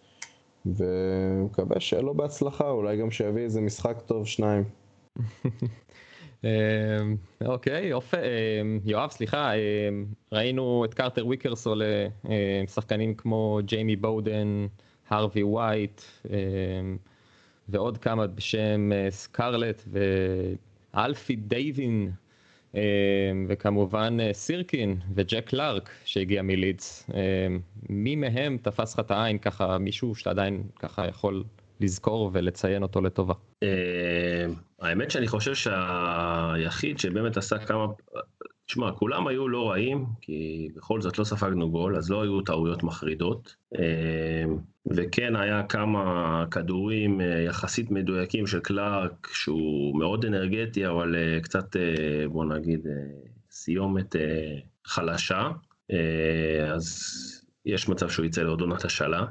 ומקווה 0.66 1.80
שיהיה 1.80 2.02
לו 2.02 2.14
בהצלחה, 2.14 2.70
אולי 2.70 2.98
גם 2.98 3.12
שיביא 3.12 3.44
איזה 3.44 3.62
משחק 3.62 4.02
טוב, 4.06 4.28
שניים. 4.28 4.64
אה, 6.46 7.00
אוקיי, 7.46 7.92
יואב, 8.86 9.12
סליחה, 9.12 9.52
ראינו 10.32 10.86
את 10.86 10.94
קרטר 10.94 11.28
ויקרס 11.28 11.76
ושחקנים 12.64 13.16
כמו 13.16 13.60
ג'יימי 13.66 13.96
בודן, 13.96 14.68
הרווי 15.10 15.44
ווייט, 15.44 16.02
ועוד 17.72 17.98
כמה 17.98 18.28
בשם 18.28 18.92
אה, 18.92 19.12
סקרלט 19.12 19.84
ואלפי 20.94 21.36
דיוויין 21.36 22.08
אה, 22.08 22.14
וכמובן 23.48 24.18
אה, 24.20 24.34
סירקין 24.34 24.98
וג'ק 25.16 25.46
קלארק 25.50 25.90
שהגיע 26.06 26.42
מלידס. 26.42 27.10
מי 27.90 28.16
מהם 28.16 28.58
תפס 28.62 28.94
לך 28.94 29.00
את 29.00 29.12
העין 29.12 29.38
ככה 29.38 29.78
מישהו 29.78 30.16
שאתה 30.16 30.30
עדיין 30.30 30.64
ככה 30.80 31.08
יכול 31.08 31.44
לזכור 31.80 32.30
ולציין 32.34 32.84
אותו 32.84 33.02
לטובה? 33.02 33.34
האמת 34.82 35.12
שאני 35.12 35.28
חושב 35.28 35.56
שהיחיד 35.56 37.00
שבאמת 37.00 37.38
עשה 37.38 37.58
כמה 37.58 37.86
תשמע, 38.72 38.92
כולם 38.92 39.28
היו 39.28 39.48
לא 39.48 39.70
רעים, 39.70 40.06
כי 40.22 40.70
בכל 40.76 41.02
זאת 41.02 41.20
לא 41.20 41.24
ספגנו 41.24 41.72
גול, 41.72 41.96
אז 41.96 42.12
לא 42.12 42.22
היו 42.22 42.42
טעויות 42.42 42.84
מחרידות. 42.84 43.56
אה, 43.80 44.44
וכן 44.86 45.36
היה 45.36 45.64
כמה 45.64 46.46
כדורים 46.52 47.22
אה, 47.22 47.26
יחסית 47.42 47.92
מדויקים 47.92 48.48
של 48.48 48.60
קלארק, 48.60 49.28
שהוא 49.34 50.00
מאוד 50.00 50.26
אנרגטי, 50.26 50.88
אבל 50.88 51.16
אה, 51.16 51.40
קצת, 51.42 51.76
בוא 52.32 52.46
נגיד, 52.46 52.88
סיומת 53.52 54.16
חלשה. 54.86 55.50
אז 56.74 57.08
יש 57.66 57.90
מצב 57.90 58.10
שהוא 58.10 58.26
יצא 58.26 58.42
לעוד 58.42 58.62
עונת 58.62 58.86
השאלה. 58.86 59.26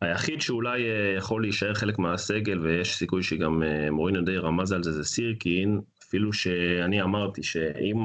היחיד 0.00 0.40
שאולי 0.40 0.80
יכול 1.16 1.42
להישאר 1.42 1.74
חלק 1.74 1.98
מהסגל, 1.98 2.58
ויש 2.58 2.96
סיכוי 2.96 3.22
שגם 3.22 3.62
מורינו 3.90 4.22
די 4.22 4.36
רמז 4.36 4.72
על 4.72 4.82
זה, 4.82 4.92
זה 4.92 5.04
סירקין, 5.04 5.80
אפילו 6.10 6.32
שאני 6.32 7.02
אמרתי 7.02 7.42
שאם 7.42 8.04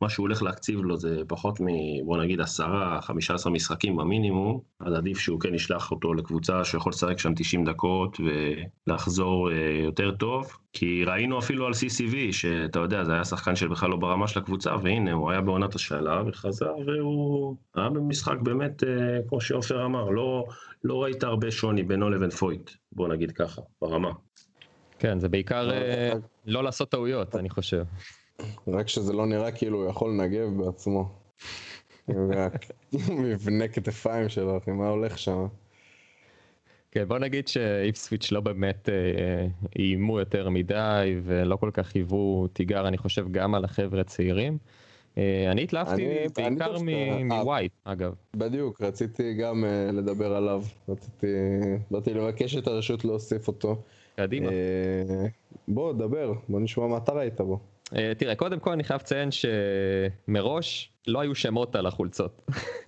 מה 0.00 0.08
שהוא 0.08 0.24
הולך 0.24 0.42
להקציב 0.42 0.80
לו 0.80 0.96
זה 0.96 1.22
פחות 1.28 1.60
מ... 1.60 1.66
בוא 2.04 2.22
נגיד 2.22 2.40
עשרה, 2.40 2.98
חמישה 3.02 3.34
עשרה 3.34 3.52
משחקים 3.52 3.96
במינימום, 3.96 4.60
אז 4.80 4.94
עדיף 4.94 5.18
שהוא 5.18 5.40
כן 5.40 5.54
ישלח 5.54 5.90
אותו 5.90 6.14
לקבוצה 6.14 6.64
שיכול 6.64 6.90
לשחק 6.90 7.18
שם 7.18 7.34
90 7.36 7.64
דקות 7.64 8.20
ולחזור 8.86 9.50
אה, 9.50 9.56
יותר 9.84 10.10
טוב. 10.10 10.52
כי 10.72 11.04
ראינו 11.04 11.38
אפילו 11.38 11.66
על 11.66 11.72
CCV, 11.72 12.32
שאתה 12.32 12.78
יודע, 12.78 13.04
זה 13.04 13.12
היה 13.12 13.24
שחקן 13.24 13.56
שבכלל 13.56 13.90
לא 13.90 13.96
ברמה 13.96 14.28
של 14.28 14.38
הקבוצה, 14.38 14.76
והנה, 14.82 15.12
הוא 15.12 15.30
היה 15.30 15.40
בעונת 15.40 15.74
השאלה 15.74 16.22
וחזר, 16.26 16.72
והוא 16.86 17.56
היה 17.74 17.88
במשחק 17.88 18.36
באמת, 18.42 18.84
אה, 18.84 19.18
כמו 19.28 19.40
שעופר 19.40 19.84
אמר, 19.84 20.10
לא, 20.10 20.44
לא 20.84 21.02
ראית 21.02 21.22
הרבה 21.22 21.50
שוני 21.50 21.82
בינו 21.82 22.10
לבין 22.10 22.30
פויט, 22.30 22.70
בוא 22.92 23.08
נגיד 23.08 23.32
ככה, 23.32 23.62
ברמה. 23.82 24.10
כן, 24.98 25.18
זה 25.18 25.28
בעיקר 25.28 25.70
אה, 25.70 26.12
לא 26.46 26.64
לעשות 26.64 26.90
טעויות, 26.90 27.36
אני 27.36 27.50
חושב. 27.50 27.84
רק 28.68 28.88
שזה 28.88 29.12
לא 29.12 29.26
נראה 29.26 29.52
כאילו 29.52 29.82
הוא 29.82 29.90
יכול 29.90 30.10
לנגב 30.10 30.48
בעצמו. 30.64 31.08
מבנה 33.08 33.68
כתפיים 33.68 34.28
שלו, 34.28 34.58
אחי, 34.58 34.70
מה 34.70 34.88
הולך 34.88 35.18
שם? 35.18 35.46
כן, 36.90 37.04
בוא 37.08 37.18
נגיד 37.18 37.48
שאיפסוויץ' 37.48 38.32
לא 38.32 38.40
באמת 38.40 38.88
אה, 38.88 39.46
איימו 39.78 40.18
יותר 40.18 40.48
מדי 40.48 41.16
ולא 41.22 41.56
כל 41.56 41.70
כך 41.72 41.94
היוו 41.94 42.48
תיגר, 42.52 42.88
אני 42.88 42.98
חושב, 42.98 43.26
גם 43.30 43.54
על 43.54 43.64
החבר'ה 43.64 44.00
הצעירים. 44.00 44.58
אה, 45.18 45.50
אני 45.50 45.62
התלהבתי 45.62 46.06
בעיקר 46.36 46.76
מווייט, 47.24 47.72
אגב. 47.84 48.14
בדיוק, 48.36 48.80
רציתי 48.80 49.34
גם 49.34 49.64
לדבר 49.92 50.36
עליו. 50.36 50.62
רציתי, 50.88 51.26
באתי 51.90 52.14
לבקש 52.14 52.56
את 52.56 52.66
הרשות 52.66 53.04
להוסיף 53.04 53.48
אותו. 53.48 53.82
קדימה. 54.16 54.48
אה, 54.48 55.26
בוא, 55.68 55.92
דבר, 55.92 56.32
בוא 56.48 56.60
נשמע 56.60 56.86
מה 56.86 56.96
אתה 56.96 57.12
ראית 57.12 57.40
בו. 57.40 57.60
אה, 57.96 58.12
תראה, 58.18 58.34
קודם 58.34 58.60
כל 58.60 58.72
אני 58.72 58.84
חייב 58.84 59.00
לציין 59.00 59.28
שמראש 59.30 60.92
לא 61.06 61.20
היו 61.20 61.34
שמות 61.34 61.76
על 61.76 61.86
החולצות. 61.86 62.42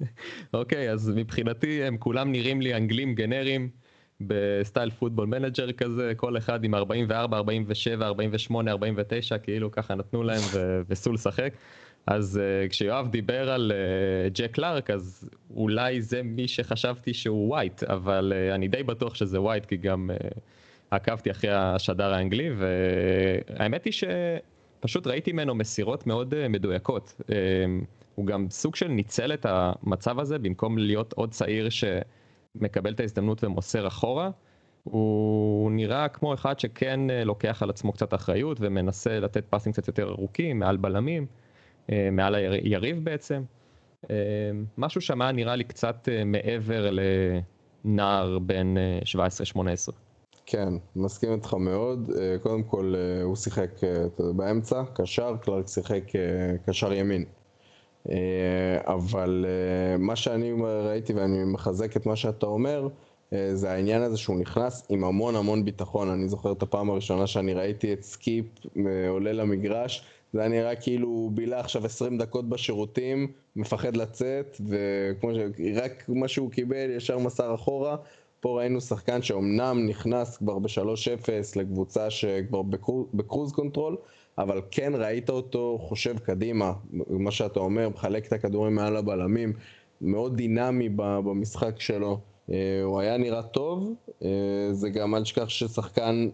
אוקיי, 0.55 0.91
אז 0.91 1.13
מבחינתי 1.17 1.85
הם 1.85 1.97
כולם 1.97 2.33
נראים 2.33 2.61
לי 2.61 2.75
אנגלים 2.75 3.15
גנריים 3.15 3.69
בסטייל 4.21 4.91
Football 4.91 5.27
Manager 5.27 5.73
כזה, 5.73 6.13
כל 6.17 6.37
אחד 6.37 6.65
עם 6.65 6.75
44, 6.75 7.37
47, 7.37 8.07
48, 8.07 8.71
49, 8.71 9.39
כאילו 9.39 9.71
ככה 9.71 9.95
נתנו 9.95 10.23
להם 10.23 10.43
וסו 10.89 11.13
לשחק. 11.13 11.53
אז 12.07 12.41
uh, 12.41 12.69
כשיואב 12.71 13.09
דיבר 13.11 13.51
על 13.51 13.73
uh, 13.73 14.39
ג'ק 14.39 14.51
קלארק 14.51 14.91
אז 14.91 15.29
אולי 15.51 16.03
זה 16.03 16.23
מי 16.23 16.49
שחשבתי 16.49 17.15
שהוא 17.15 17.49
ווייט 17.49 17.83
אבל 17.83 18.33
uh, 18.33 18.55
אני 18.55 18.69
די 18.69 18.83
בטוח 18.83 19.15
שזה 19.15 19.41
ווייט 19.41 19.67
כי 19.67 19.77
גם 19.77 20.11
uh, 20.15 20.39
עקבתי 20.91 21.31
אחרי 21.31 21.51
השדר 21.53 22.15
האנגלי 22.15 22.51
והאמת 22.57 23.85
היא 23.85 23.93
שפשוט 23.93 25.07
ראיתי 25.07 25.33
ממנו 25.33 25.55
מסירות 25.55 26.07
מאוד 26.07 26.35
אה, 26.35 26.49
מדויקות. 26.49 27.21
אה, 27.31 27.37
הוא 28.15 28.27
גם 28.27 28.47
סוג 28.51 28.77
של 28.77 28.89
ניצל 28.89 29.35
את 29.35 29.47
המצב 29.49 30.21
הזה 30.21 30.39
במקום 30.39 30.79
להיות 30.79 31.13
עוד 31.13 31.31
צעיר 31.31 31.69
שמקבל 31.69 32.93
את 32.93 33.01
ההזדמנות 33.01 33.45
ומוסר 33.45 33.87
אחורה. 33.87 34.31
הוא 34.85 35.71
נראה 35.71 36.09
כמו 36.09 36.35
אחד 36.35 36.59
שכן 36.59 37.11
אה, 37.11 37.25
לוקח 37.25 37.63
על 37.63 37.71
עצמו 37.71 37.93
קצת 37.93 38.15
אחריות 38.15 38.59
ומנסה 38.61 39.21
לתת 39.21 39.45
פסים 39.51 39.73
קצת 39.73 39.89
יותר 39.89 40.09
ארוכים 40.09 40.59
מעל 40.59 40.77
בלמים, 40.77 41.27
מעל 42.13 42.35
היריב 42.35 43.05
בעצם. 43.05 43.43
משהו 44.79 45.01
היה 45.21 45.33
נראה 45.33 45.57
לי 45.57 45.65
קצת 45.65 46.09
מעבר 46.25 46.91
לנער 47.85 48.39
בן 48.39 48.75
17-18. 49.55 50.06
כן, 50.47 50.69
מסכים 50.97 51.33
איתך 51.33 51.55
מאוד. 51.55 52.11
אה, 52.19 52.39
קודם 52.43 52.63
כל, 52.63 52.95
אה, 52.97 53.23
הוא 53.23 53.37
שיחק 53.37 53.71
אה, 53.85 54.33
באמצע, 54.33 54.83
קשר, 54.95 55.37
קלארק 55.43 55.69
שיחק 55.69 56.03
קשר 56.67 56.93
ימין. 56.93 57.25
אבל 58.87 59.47
מה 59.99 60.17
שאני 60.17 60.53
ראיתי, 60.63 61.13
ואני 61.13 61.45
מחזק 61.45 61.97
את 61.97 62.07
מה 62.07 62.17
שאתה 62.17 62.47
אומר, 62.47 62.89
זה 63.53 63.71
העניין 63.71 64.03
הזה 64.03 64.17
שהוא 64.17 64.37
נכנס 64.37 64.87
עם 64.89 65.05
המון 65.05 65.37
המון 65.37 65.65
ביטחון. 65.65 66.09
אני 66.09 66.29
זוכר 66.29 66.53
את 66.53 66.63
הפעם 66.63 66.91
הראשונה 66.91 67.27
שאני 67.27 67.55
ראיתי 67.55 67.93
את 67.93 68.03
סקיפ 68.03 68.47
עולה 69.09 69.33
למגרש, 69.33 70.07
זה 70.33 70.41
היה 70.41 70.49
נראה 70.49 70.77
כאילו 70.77 71.09
הוא 71.09 71.31
בילה 71.33 71.61
עכשיו 71.61 71.87
20 71.87 72.19
דקות 72.19 72.49
בשירותים, 72.49 73.33
מפחד 73.57 73.97
לצאת, 73.97 74.57
וכמו 74.69 75.35
ש... 75.35 75.39
רק 75.75 76.05
מה 76.09 76.29
שהוא 76.29 76.51
קיבל 76.51 76.91
ישר 76.97 77.19
מסר 77.19 77.55
אחורה, 77.55 77.97
פה 78.41 78.59
ראינו 78.59 78.81
שחקן 78.81 79.23
שאומנם 79.23 79.87
נכנס 79.89 80.37
כבר 80.37 80.59
ב-3-0 80.59 81.29
לקבוצה 81.57 82.11
שכבר 82.11 82.63
ב 83.15 83.20
cruise 83.20 83.53
control, 83.53 83.97
אבל 84.39 84.61
כן 84.71 84.93
ראית 84.95 85.31
אותו 85.31 85.79
חושב 85.81 86.19
קדימה, 86.19 86.73
מה 87.09 87.31
שאתה 87.31 87.61
אומר, 87.61 87.89
מחלק 87.89 88.27
את 88.27 88.33
הכדורים 88.33 88.75
מעל 88.75 88.97
הבלמים, 88.97 89.53
מאוד 90.01 90.37
דינמי 90.37 90.89
במשחק 90.97 91.81
שלו. 91.81 92.19
אה, 92.51 92.83
הוא 92.85 93.01
היה 93.01 93.17
נראה 93.17 93.43
טוב, 93.43 93.95
אה, 94.25 94.29
זה 94.73 94.91
גם 94.91 95.15
אל 95.15 95.23
תשכח 95.23 95.49
ששחקן 95.49 96.29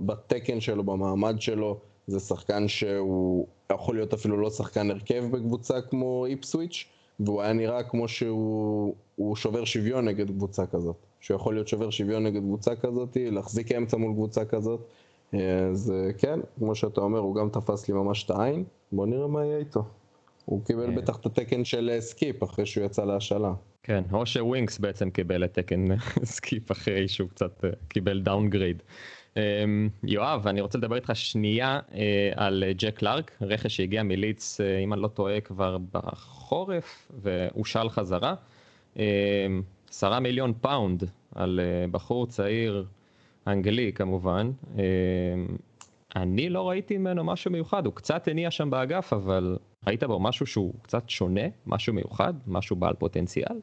בתקן 0.00 0.60
שלו, 0.60 0.84
במעמד 0.84 1.40
שלו, 1.40 1.80
זה 2.06 2.20
שחקן 2.20 2.68
שהוא 2.68 3.46
יכול 3.72 3.94
להיות 3.94 4.14
אפילו 4.14 4.36
לא 4.36 4.50
שחקן 4.50 4.90
הרכב 4.90 5.24
בקבוצה 5.30 5.80
כמו 5.80 6.26
איפסוויץ', 6.26 6.84
והוא 7.20 7.42
היה 7.42 7.52
נראה 7.52 7.82
כמו 7.82 8.08
שהוא 8.08 8.94
שובר 9.36 9.64
שוויון 9.64 10.08
נגד 10.08 10.30
קבוצה 10.30 10.66
כזאת. 10.66 10.96
שהוא 11.20 11.34
יכול 11.34 11.54
להיות 11.54 11.68
שובר 11.68 11.90
שוויון 11.90 12.26
נגד 12.26 12.40
קבוצה 12.40 12.76
כזאת, 12.76 13.16
להחזיק 13.20 13.72
אמצע 13.72 13.96
מול 13.96 14.12
קבוצה 14.12 14.44
כזאת. 14.44 14.80
אז 15.32 15.92
כן, 16.18 16.40
כמו 16.58 16.74
שאתה 16.74 17.00
אומר, 17.00 17.18
הוא 17.18 17.34
גם 17.34 17.48
תפס 17.48 17.88
לי 17.88 17.94
ממש 17.94 18.24
את 18.24 18.30
העין, 18.30 18.64
בוא 18.92 19.06
נראה 19.06 19.26
מה 19.26 19.44
יהיה 19.44 19.58
איתו. 19.58 19.82
הוא 20.44 20.64
קיבל 20.64 20.96
בטח 20.96 21.16
את 21.16 21.26
התקן 21.26 21.64
של 21.64 21.96
סקיפ 22.00 22.42
אחרי 22.42 22.66
שהוא 22.66 22.84
יצא 22.84 23.04
להשאלה. 23.04 23.52
כן, 23.86 24.02
או 24.12 24.26
שווינקס 24.26 24.78
בעצם 24.78 25.10
קיבל 25.10 25.44
את 25.44 25.54
תקן 25.54 25.86
סקיפ 26.36 26.72
אחרי 26.72 27.08
שהוא 27.08 27.28
קצת 27.28 27.64
קיבל 27.88 28.20
downgrade. 28.20 28.82
אמ, 29.36 29.88
יואב, 30.04 30.46
אני 30.46 30.60
רוצה 30.60 30.78
לדבר 30.78 30.96
איתך 30.96 31.10
שנייה 31.14 31.80
אה, 31.94 32.30
על 32.36 32.64
ג'ק 32.76 32.98
קלארק, 32.98 33.32
רכש 33.40 33.76
שהגיע 33.76 34.02
מלידס, 34.02 34.60
אה, 34.60 34.78
אם 34.78 34.92
אני 34.92 35.02
לא 35.02 35.08
טועה, 35.08 35.40
כבר 35.40 35.78
בחורף, 35.92 37.12
והושאל 37.22 37.88
חזרה. 37.88 38.34
אמ, 38.96 39.02
עשרה 39.88 40.20
מיליון 40.20 40.52
פאונד 40.60 41.04
על 41.34 41.60
אה, 41.62 41.86
בחור 41.90 42.26
צעיר 42.26 42.84
אנגלי 43.46 43.92
כמובן. 43.92 44.50
אני 46.16 46.48
לא 46.48 46.68
ראיתי 46.68 46.98
ממנו 46.98 47.24
משהו 47.24 47.50
מיוחד, 47.50 47.86
הוא 47.86 47.94
קצת 47.94 48.28
הניע 48.28 48.50
שם 48.50 48.70
באגף, 48.70 49.12
אבל 49.12 49.58
ראית 49.86 50.04
בו 50.04 50.20
משהו 50.20 50.46
שהוא 50.46 50.74
קצת 50.82 51.10
שונה, 51.10 51.40
משהו 51.66 51.94
מיוחד, 51.94 52.34
משהו 52.46 52.76
בעל 52.76 52.94
פוטנציאל? 52.94 53.56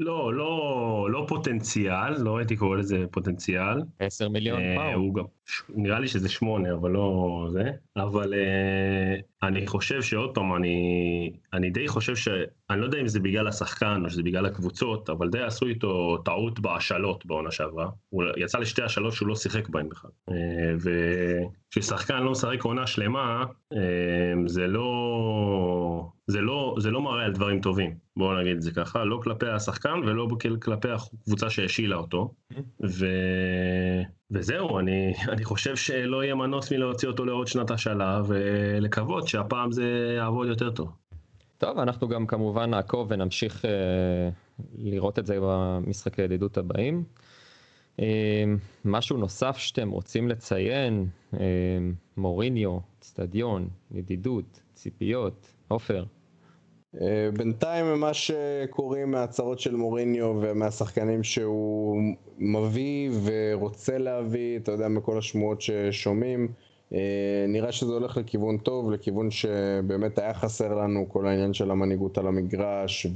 לא, 0.00 0.34
לא, 0.34 1.08
לא 1.10 1.24
פוטנציאל, 1.28 2.22
לא 2.22 2.38
הייתי 2.38 2.56
קורא 2.56 2.76
לזה 2.76 2.96
פוטנציאל. 3.10 3.82
10 3.98 4.28
מיליון 4.28 4.60
פאונד. 4.76 5.26
נראה 5.68 6.00
לי 6.00 6.08
שזה 6.08 6.28
8, 6.28 6.72
אבל 6.72 6.90
לא 6.90 7.48
זה. 7.52 7.70
אבל 7.96 8.32
uh, 8.32 9.46
אני 9.46 9.66
חושב 9.66 10.02
שעוד 10.02 10.34
פעם, 10.34 10.54
אני, 10.56 11.32
אני 11.52 11.70
די 11.70 11.88
חושב 11.88 12.16
ש... 12.16 12.28
אני 12.70 12.80
לא 12.80 12.84
יודע 12.84 13.00
אם 13.00 13.08
זה 13.08 13.20
בגלל 13.20 13.48
השחקן 13.48 14.02
או 14.04 14.10
שזה 14.10 14.22
בגלל 14.22 14.46
הקבוצות, 14.46 15.10
אבל 15.10 15.28
די 15.30 15.42
עשו 15.42 15.66
איתו 15.66 16.18
טעות 16.24 16.60
בהשאלות 16.60 17.26
בעונה 17.26 17.50
שעברה. 17.50 17.88
הוא 18.08 18.24
יצא 18.36 18.58
לשתי 18.58 18.82
השאלות 18.82 19.12
שהוא 19.12 19.28
לא 19.28 19.34
שיחק 19.36 19.68
בהן 19.68 19.88
בכלל. 19.88 20.10
Uh, 20.30 20.34
וכששחקן 21.70 22.22
לא 22.22 22.30
משחק 22.30 22.62
עונה 22.62 22.86
שלמה, 22.86 23.44
uh, 23.74 23.76
זה 24.46 24.66
לא... 24.66 26.10
זה 26.28 26.40
לא, 26.40 26.76
זה 26.78 26.90
לא 26.90 27.02
מראה 27.02 27.24
על 27.24 27.32
דברים 27.32 27.60
טובים, 27.60 27.94
בואו 28.16 28.40
נגיד 28.40 28.56
את 28.56 28.62
זה 28.62 28.70
ככה, 28.72 29.04
לא 29.04 29.20
כלפי 29.22 29.46
השחקן 29.46 29.98
ולא 30.06 30.28
כלפי 30.62 30.88
הקבוצה 30.90 31.50
שהשילה 31.50 31.96
אותו. 31.96 32.34
ו... 32.84 33.06
וזהו, 34.30 34.78
אני, 34.78 35.14
אני 35.28 35.44
חושב 35.44 35.76
שלא 35.76 36.24
יהיה 36.24 36.34
מנוס 36.34 36.72
מלהוציא 36.72 37.08
אותו 37.08 37.24
לעוד 37.24 37.46
שנת 37.46 37.70
השאלה 37.70 38.22
ולקוות 38.26 39.28
שהפעם 39.28 39.72
זה 39.72 40.14
יעבוד 40.16 40.48
יותר 40.48 40.70
טוב. 40.70 40.92
טוב, 41.58 41.78
אנחנו 41.78 42.08
גם 42.08 42.26
כמובן 42.26 42.70
נעקוב 42.70 43.06
ונמשיך 43.10 43.64
אה, 43.64 43.70
לראות 44.78 45.18
את 45.18 45.26
זה 45.26 45.38
במשחקי 45.42 46.22
הידידות 46.22 46.58
הבאים. 46.58 47.04
אה, 48.00 48.44
משהו 48.84 49.16
נוסף 49.16 49.56
שאתם 49.56 49.90
רוצים 49.90 50.28
לציין, 50.28 51.08
אה, 51.34 51.40
מוריניו, 52.16 52.78
אצטדיון, 52.98 53.68
ידידות, 53.90 54.60
ציפיות, 54.74 55.52
עופר. 55.68 56.04
אה, 57.00 57.28
בינתיים 57.36 57.86
ממה 57.86 58.14
שקוראים 58.14 59.10
מההצהרות 59.10 59.60
של 59.60 59.76
מוריניו 59.76 60.38
ומהשחקנים 60.40 61.22
שהוא 61.22 62.00
מביא 62.38 63.10
ורוצה 63.24 63.98
להביא, 63.98 64.58
אתה 64.58 64.72
יודע, 64.72 64.88
מכל 64.88 65.18
השמועות 65.18 65.60
ששומעים, 65.60 66.48
אה, 66.92 67.44
נראה 67.48 67.72
שזה 67.72 67.92
הולך 67.92 68.16
לכיוון 68.16 68.58
טוב, 68.58 68.90
לכיוון 68.90 69.30
שבאמת 69.30 70.18
היה 70.18 70.34
חסר 70.34 70.74
לנו, 70.74 71.08
כל 71.08 71.26
העניין 71.26 71.54
של 71.54 71.70
המנהיגות 71.70 72.18
על 72.18 72.26
המגרש 72.26 73.06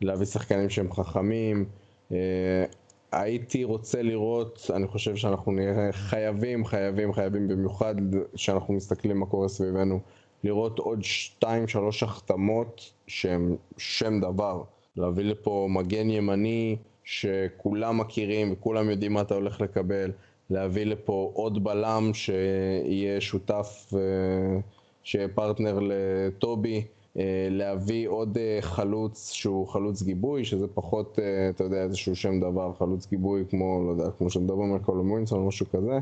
ולהביא 0.00 0.26
שחקנים 0.26 0.70
שהם 0.70 0.92
חכמים. 0.92 1.64
אה, 2.12 2.64
הייתי 3.12 3.64
רוצה 3.64 4.02
לראות, 4.02 4.70
אני 4.74 4.86
חושב 4.86 5.16
שאנחנו 5.16 5.52
נהיה 5.52 5.92
חייבים, 5.92 6.64
חייבים, 6.64 7.12
חייבים 7.12 7.48
במיוחד 7.48 7.94
כשאנחנו 8.34 8.74
מסתכלים 8.74 9.18
מה 9.18 9.26
קורה 9.26 9.48
סביבנו. 9.48 10.00
לראות 10.44 10.78
עוד 10.78 11.02
שתיים 11.02 11.68
שלוש 11.68 12.02
החתמות 12.02 12.92
שהם 13.06 13.56
שם 13.78 14.20
דבר. 14.20 14.62
להביא 14.96 15.24
לפה 15.24 15.66
מגן 15.70 16.10
ימני 16.10 16.76
שכולם 17.04 17.98
מכירים 17.98 18.52
וכולם 18.52 18.90
יודעים 18.90 19.12
מה 19.12 19.20
אתה 19.20 19.34
הולך 19.34 19.60
לקבל. 19.60 20.10
להביא 20.50 20.86
לפה 20.86 21.30
עוד 21.34 21.64
בלם 21.64 22.10
שיהיה 22.14 23.20
שותף, 23.20 23.92
אה, 23.94 24.60
שיהיה 25.04 25.28
פרטנר 25.28 25.78
לטובי. 25.82 26.84
אה, 27.16 27.48
להביא 27.50 28.08
עוד 28.08 28.38
אה, 28.38 28.58
חלוץ 28.60 29.32
שהוא 29.32 29.68
חלוץ 29.68 30.02
גיבוי, 30.02 30.44
שזה 30.44 30.66
פחות, 30.74 31.18
אתה 31.50 31.64
יודע, 31.64 31.82
איזשהו 31.82 32.16
שם 32.16 32.40
דבר, 32.40 32.72
חלוץ 32.78 33.06
גיבוי 33.06 33.44
כמו, 33.50 33.82
לא 33.86 33.90
יודע, 33.90 34.10
כמו 34.18 34.30
שמדברים 34.30 34.72
על 34.72 34.78
קאלום 34.78 35.04
ווילסון 35.04 35.40
או 35.40 35.48
משהו 35.48 35.66
כזה. 35.72 35.98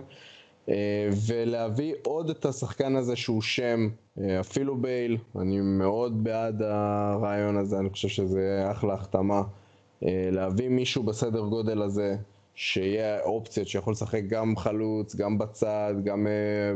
אה, 0.71 1.09
ולהביא 1.27 1.95
עוד 2.03 2.31
את 2.31 2.45
השחקן 2.45 2.97
הזה 2.97 3.17
שהוא 3.17 3.43
שם, 3.43 3.89
אה, 4.21 4.41
אפילו 4.41 4.77
בייל, 4.77 5.17
אני 5.41 5.61
מאוד 5.61 6.25
בעד 6.25 6.63
הרעיון 6.63 7.57
הזה, 7.57 7.79
אני 7.79 7.91
חושב 7.91 8.09
שזה 8.09 8.69
אחלה 8.71 8.95
החתמה. 8.95 9.43
אה, 10.05 10.29
להביא 10.33 10.69
מישהו 10.69 11.03
בסדר 11.03 11.41
גודל 11.41 11.83
הזה, 11.83 12.17
שיהיה 12.55 13.21
אופציות 13.21 13.69
שיכול 13.69 13.93
לשחק 13.93 14.23
גם 14.29 14.57
חלוץ, 14.57 15.17
גם 15.17 15.39
בצד, 15.39 15.95
גם 16.05 16.27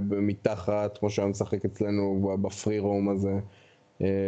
מתחת, 0.02 0.98
כמו 0.98 1.10
שהיה 1.10 1.28
משחק 1.28 1.64
אצלנו 1.64 2.36
בפרי 2.42 2.78
רום 2.78 3.08
הזה. 3.08 3.38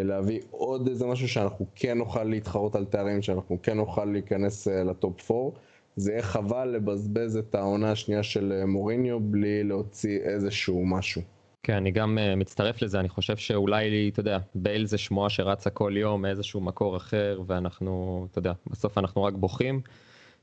להביא 0.05 0.41
עוד 0.51 0.89
איזה 0.89 1.07
משהו 1.07 1.29
שאנחנו 1.29 1.67
כן 1.75 1.99
נוכל 1.99 2.25
להתחרות 2.25 2.77
על 2.77 2.85
תארים, 2.85 3.23
שאנחנו 3.23 3.59
כן 3.63 3.77
נוכל 3.77 4.05
להיכנס 4.05 4.67
לטופ 4.67 5.31
4. 5.31 5.51
זה 5.97 6.13
יהיה 6.13 6.23
חבל 6.23 6.69
לבזבז 6.69 7.37
את 7.37 7.55
העונה 7.55 7.91
השנייה 7.91 8.23
של 8.23 8.53
אה, 8.53 8.67
מוריניו 8.67 9.21
בלי 9.21 9.65
להוציא 9.65 10.19
איזשהו 10.21 10.87
משהו. 10.87 11.23
כן, 11.63 11.77
אני 11.77 11.91
גם 11.91 12.19
uh, 12.19 12.37
מצטרף 12.37 12.83
לזה, 12.83 13.01
אני 13.01 13.09
חושב 13.09 13.37
שאולי, 13.37 14.09
אתה 14.13 14.21
יודע, 14.21 14.39
בייל 14.55 14.87
זה 14.87 14.99
שמועה 14.99 15.31
שרצה 15.31 15.71
כל 15.71 15.95
יום 15.97 16.23
מאיזשהו 16.23 16.61
מקור 16.61 16.97
אחר, 16.97 17.41
ואנחנו, 17.47 18.27
אתה 18.31 18.39
יודע, 18.39 18.53
בסוף 18.67 18.99
אנחנו 18.99 19.25
רק 19.25 19.35
בוכים, 19.35 19.81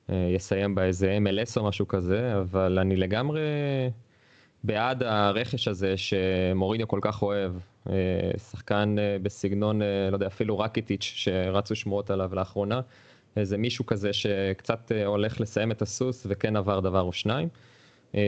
uh, 0.07 0.13
יסיים 0.35 0.75
באיזה 0.75 1.17
MLS 1.17 1.57
או 1.57 1.67
משהו 1.67 1.87
כזה, 1.87 2.39
אבל 2.41 2.79
אני 2.79 2.95
לגמרי 2.95 3.41
בעד 4.63 5.03
הרכש 5.03 5.67
הזה 5.67 5.97
שמוריניו 5.97 6.87
כל 6.87 6.99
כך 7.01 7.21
אוהב. 7.21 7.51
שחקן 8.51 8.95
בסגנון, 9.21 9.81
לא 9.81 10.15
יודע, 10.15 10.27
אפילו 10.27 10.59
רקיטיץ' 10.59 11.13
שרצו 11.15 11.75
שמועות 11.75 12.09
עליו 12.09 12.35
לאחרונה. 12.35 12.81
איזה 13.37 13.57
מישהו 13.57 13.85
כזה 13.85 14.13
שקצת 14.13 14.91
אה, 14.91 15.05
הולך 15.05 15.41
לסיים 15.41 15.71
את 15.71 15.81
הסוס 15.81 16.27
וכן 16.29 16.55
עבר 16.55 16.79
דבר 16.79 17.01
או 17.01 17.13
שניים. 17.13 17.47
אה, 18.15 18.21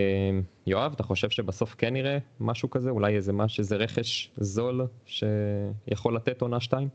יואב, 0.67 0.93
אתה 0.95 1.03
חושב 1.03 1.29
שבסוף 1.29 1.75
כן 1.77 1.93
נראה 1.93 2.17
משהו 2.39 2.69
כזה? 2.69 2.89
אולי 2.89 3.15
איזה 3.15 3.33
משהו, 3.33 3.61
איזה 3.61 3.75
רכש 3.75 4.31
זול 4.37 4.81
שיכול 5.05 6.15
לתת 6.15 6.41
עונה 6.41 6.59
שתיים? 6.59 6.87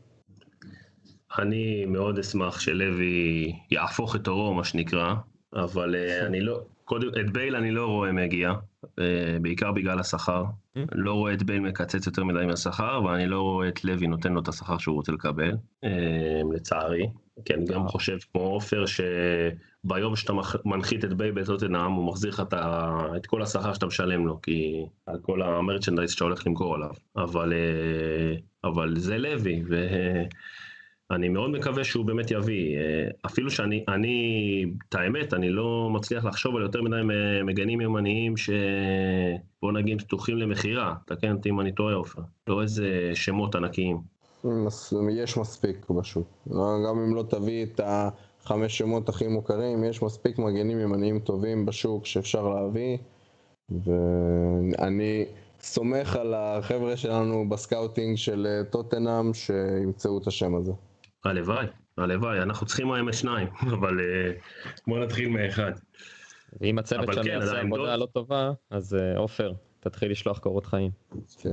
אני 1.39 1.85
מאוד 1.85 2.19
אשמח 2.19 2.59
שלוי 2.59 3.53
יהפוך 3.71 4.15
את 4.15 4.27
אורו, 4.27 4.53
מה 4.53 4.63
שנקרא, 4.63 5.13
אבל 5.53 5.95
אה, 5.95 6.25
אני 6.25 6.41
לא, 6.41 6.61
קודם, 6.85 7.07
את 7.19 7.33
בייל 7.33 7.55
אני 7.55 7.71
לא 7.71 7.87
רואה 7.87 8.11
מגיע, 8.11 8.53
בעיקר 9.41 9.71
בגלל 9.71 9.99
השכר. 9.99 10.43
לא 10.91 11.13
רואה 11.13 11.33
את 11.33 11.43
בייל 11.43 11.59
מקצץ 11.59 12.05
יותר 12.05 12.23
מדי 12.23 12.45
מהשכר, 12.45 13.01
ואני 13.05 13.27
לא 13.27 13.41
רואה 13.41 13.67
את 13.67 13.83
לוי 13.83 14.07
נותן 14.07 14.33
לו 14.33 14.41
את 14.41 14.47
השכר 14.47 14.77
שהוא 14.77 14.95
רוצה 14.95 15.11
לקבל, 15.11 15.51
לצערי. 16.53 17.07
כי 17.45 17.53
אני 17.53 17.65
גם 17.65 17.87
חושב 17.87 18.17
כמו 18.31 18.41
עופר 18.41 18.83
שביום 18.85 20.15
שאתה 20.15 20.33
מנחית 20.65 21.05
את 21.05 21.13
בייל 21.13 21.31
בטוטנאם 21.31 21.91
הוא 21.91 22.07
מחזיר 22.07 22.29
לך 22.29 22.43
את 23.15 23.25
כל 23.25 23.41
השכר 23.41 23.73
שאתה 23.73 23.85
משלם 23.85 24.27
לו 24.27 24.41
כי 24.41 24.85
על 25.05 25.19
כל 25.21 25.41
ה 25.41 25.47
merchandise 25.47 26.11
שאתה 26.11 26.23
הולך 26.23 26.47
למכור 26.47 26.75
עליו. 26.75 26.91
אבל 27.15 27.53
אה, 27.53 28.37
אבל 28.63 28.95
זה 28.97 29.17
לוי 29.17 29.63
ואני 31.09 31.29
מאוד 31.29 31.49
מקווה 31.49 31.83
שהוא 31.83 32.05
באמת 32.05 32.31
יביא. 32.31 32.77
אה, 32.77 33.07
אפילו 33.25 33.51
שאני 33.51 33.83
אני 33.87 34.65
את 34.89 34.95
האמת 34.95 35.33
אני 35.33 35.49
לא 35.49 35.89
מצליח 35.93 36.25
לחשוב 36.25 36.55
על 36.55 36.61
יותר 36.61 36.81
מדי 36.81 37.01
מגנים 37.43 37.81
ימניים 37.81 38.37
שבוא 38.37 39.71
נגיד 39.71 40.01
פתוחים 40.01 40.37
למכירה. 40.37 40.95
תקן 41.05 41.31
אותי 41.31 41.49
אם 41.49 41.59
אני 41.59 41.71
טועה 41.71 41.93
עופר. 41.93 42.21
לא 42.47 42.61
איזה 42.61 43.11
שמות 43.13 43.55
ענקיים. 43.55 44.20
יש 45.11 45.37
מספיק 45.37 45.85
פשוט. 45.99 46.27
גם 46.87 46.99
אם 47.07 47.15
לא 47.15 47.23
תביא 47.29 47.65
את 47.65 47.79
החמש 47.83 48.77
שמות 48.77 49.09
הכי 49.09 49.27
מוכרים, 49.27 49.83
יש 49.83 50.01
מספיק 50.03 50.39
מגנים 50.39 50.79
ימניים 50.79 51.19
טובים 51.19 51.65
בשוק 51.65 52.05
שאפשר 52.05 52.49
להביא, 52.49 52.97
ואני 53.69 55.25
סומך 55.59 56.15
על 56.15 56.33
החבר'ה 56.33 56.97
שלנו 56.97 57.49
ב 57.49 57.57
scouting 57.57 58.17
של 58.17 58.47
אה, 58.49 58.63
טוטנאם 58.63 59.33
שימצאו 59.33 60.17
את 60.17 60.27
השם 60.27 60.55
הזה. 60.55 60.71
הלוואי, 61.25 61.65
הלוואי, 61.97 62.41
אנחנו 62.41 62.65
צריכים 62.65 62.91
היום 62.91 63.13
שניים, 63.13 63.47
אבל 63.79 63.99
אה, 63.99 64.31
בוא 64.87 64.99
נתחיל 64.99 65.29
מאחד. 65.29 65.71
ואם 66.61 66.79
הצוות 66.79 67.13
שם 67.13 67.23
כן, 67.23 67.27
יעשה 67.27 67.59
עבודה 67.59 67.95
לא 67.95 68.05
טובה, 68.05 68.51
אז 68.69 68.95
אה, 68.95 69.17
עופר, 69.17 69.53
תתחיל 69.79 70.11
לשלוח 70.11 70.39
קורות 70.39 70.65
חיים. 70.65 70.91
כן. 71.37 71.49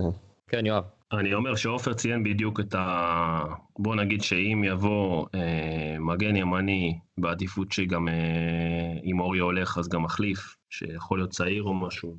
כן, 0.49 0.67
יואב. 0.67 0.98
אני 1.13 1.35
אומר 1.35 1.55
שעופר 1.55 1.93
ציין 1.95 2.25
בדיוק 2.25 2.61
את 2.61 2.75
ה... 2.75 3.45
בוא 3.79 3.97
נגיד 3.97 4.23
שאם 4.23 4.65
יבוא 4.67 5.27
אה, 5.35 5.97
מגן 6.01 6.37
ימני 6.37 6.99
בעדיפות 7.19 7.73
שגם 7.73 8.09
אה, 8.09 8.15
אם 9.05 9.21
אורי 9.21 9.39
הולך 9.39 9.79
אז 9.79 9.89
גם 9.89 10.03
מחליף, 10.03 10.57
שיכול 10.71 11.19
להיות 11.19 11.31
צעיר 11.31 11.63
או 11.63 11.75
משהו, 11.75 12.17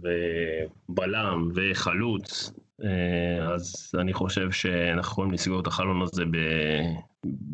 ובלם 0.90 1.50
וחלוץ, 1.56 2.54
אה, 2.84 3.54
אז 3.54 3.92
אני 4.00 4.14
חושב 4.14 4.52
שאנחנו 4.52 5.12
יכולים 5.12 5.32
לסגור 5.32 5.60
את 5.60 5.68
החלון 5.68 6.02
הזה 6.02 6.26
ב... 6.26 6.38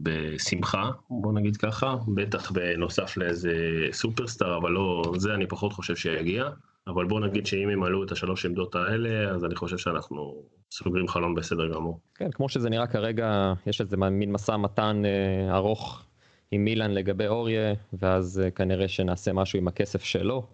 בשמחה, 0.03 0.89
בוא 1.09 1.33
נגיד 1.33 1.57
ככה, 1.57 1.95
בטח 2.15 2.51
בנוסף 2.51 3.17
לאיזה 3.17 3.53
סופרסטאר, 3.91 4.57
אבל 4.57 4.71
לא, 4.71 5.13
זה 5.17 5.33
אני 5.33 5.47
פחות 5.47 5.73
חושב 5.73 5.95
שיגיע. 5.95 6.49
אבל 6.87 7.05
בוא 7.05 7.19
נגיד 7.19 7.45
שאם 7.45 7.69
ימלאו 7.69 8.03
את 8.03 8.11
השלוש 8.11 8.45
עמדות 8.45 8.75
האלה, 8.75 9.31
אז 9.31 9.45
אני 9.45 9.55
חושב 9.55 9.77
שאנחנו 9.77 10.35
סוגרים 10.71 11.07
חלון 11.07 11.35
בסדר 11.35 11.73
גמור. 11.73 11.99
כן, 12.15 12.31
כמו 12.31 12.49
שזה 12.49 12.69
נראה 12.69 12.87
כרגע, 12.87 13.53
יש 13.67 13.81
איזה 13.81 13.97
מין 13.97 14.31
משא 14.31 14.57
מתן 14.57 15.01
אה, 15.05 15.55
ארוך 15.55 16.05
עם 16.51 16.65
מילאן 16.65 16.91
לגבי 16.91 17.27
אוריה, 17.27 17.73
ואז 17.93 18.41
אה, 18.45 18.51
כנראה 18.51 18.87
שנעשה 18.87 19.33
משהו 19.33 19.59
עם 19.59 19.67
הכסף 19.67 20.03
שלו. 20.03 20.45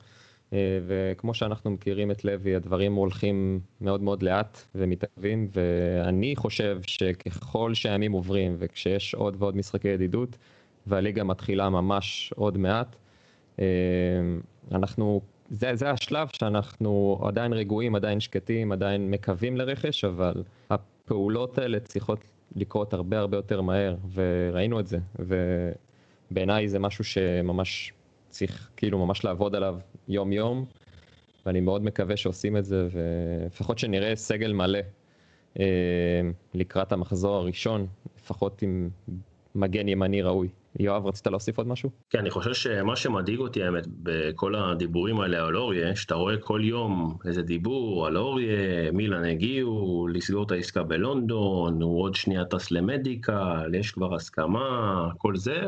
אה, 0.54 0.80
וכמו 0.88 1.34
שאנחנו 1.34 1.72
מכירים 1.72 2.12
את 2.12 2.26
לוי, 2.26 2.56
הדברים 2.56 2.94
הולכים 2.94 3.60
מאוד 3.82 4.02
מאוד 4.02 4.24
לאט 4.24 4.62
ומתעכבים, 4.76 5.48
ואני 5.54 6.36
חושב 6.36 6.80
שככל 6.88 7.74
שהימים 7.74 8.12
עוברים, 8.12 8.56
וכשיש 8.60 9.16
עוד 9.16 9.36
ועוד 9.40 9.58
משחקי 9.58 9.88
ידידות, 9.88 10.38
והליגה 10.88 11.24
מתחילה 11.24 11.70
ממש 11.70 12.34
עוד 12.36 12.58
מעט, 12.58 12.96
אה, 13.60 13.66
אנחנו 14.72 15.22
זה, 15.52 15.76
זה 15.76 15.90
השלב 15.90 16.28
שאנחנו 16.34 17.20
עדיין 17.28 17.54
רגועים, 17.54 17.96
עדיין 17.96 18.20
שקטים, 18.20 18.72
עדיין 18.72 19.12
מקווים 19.12 19.58
לרכש, 19.58 20.04
אבל 20.04 20.44
הפעולות 20.70 21.58
האלה 21.58 21.80
צריכות 21.80 22.20
לקרות 22.56 22.94
הרבה 22.94 23.20
הרבה 23.20 23.38
יותר 23.38 23.62
מהר, 23.62 23.96
וראינו 24.14 24.80
את 24.80 24.88
זה, 24.88 24.98
ובעיניי 25.20 26.68
זה 26.68 26.80
משהו 26.80 27.04
שממש 27.04 27.94
צריך 28.30 28.70
כאילו 28.78 29.06
ממש 29.06 29.24
לעבוד 29.24 29.56
עליו 29.56 29.80
יום 30.08 30.34
יום, 30.34 30.66
ואני 31.46 31.60
מאוד 31.60 31.84
מקווה 31.84 32.18
שעושים 32.18 32.58
את 32.58 32.66
זה, 32.66 32.88
ולפחות 32.92 33.80
שנראה 33.80 34.16
סגל 34.16 34.54
מלא 34.54 34.80
אה, 35.60 35.66
לקראת 36.54 36.92
המחזור 36.92 37.36
הראשון, 37.36 37.88
לפחות 38.18 38.62
עם 38.62 38.90
מגן 39.56 39.88
ימני 39.88 40.22
ראוי. 40.22 40.50
יואב, 40.80 41.06
רצית 41.06 41.28
להוסיף 41.28 41.58
עוד 41.58 41.68
משהו? 41.68 41.90
כן, 42.10 42.20
אני 42.20 42.30
חושב 42.30 42.54
שמה 42.54 42.96
שמדאיג 42.96 43.40
אותי 43.40 43.64
האמת 43.64 43.88
בכל 43.88 44.56
הדיבורים 44.56 45.20
האלה 45.20 45.46
על 45.46 45.58
אוריה, 45.58 45.96
שאתה 45.96 46.16
רואה 46.16 46.38
כל 46.38 46.62
יום 46.64 47.18
איזה 47.26 47.42
דיבור 47.42 48.08
על 48.08 48.18
אוריה, 48.18 48.92
מילאן 48.92 49.26
הגיעו, 49.26 50.08
לסגור 50.14 50.44
את 50.44 50.52
העסקה 50.52 50.84
בלונדון, 50.84 51.82
הוא 51.82 52.02
עוד 52.02 52.16
שנייה 52.16 52.46
טס 52.46 52.72
למדיקל, 52.72 53.76
יש 53.76 53.92
כבר 53.92 54.16
הסכמה, 54.16 55.10
כל 55.18 55.36
זה, 55.36 55.62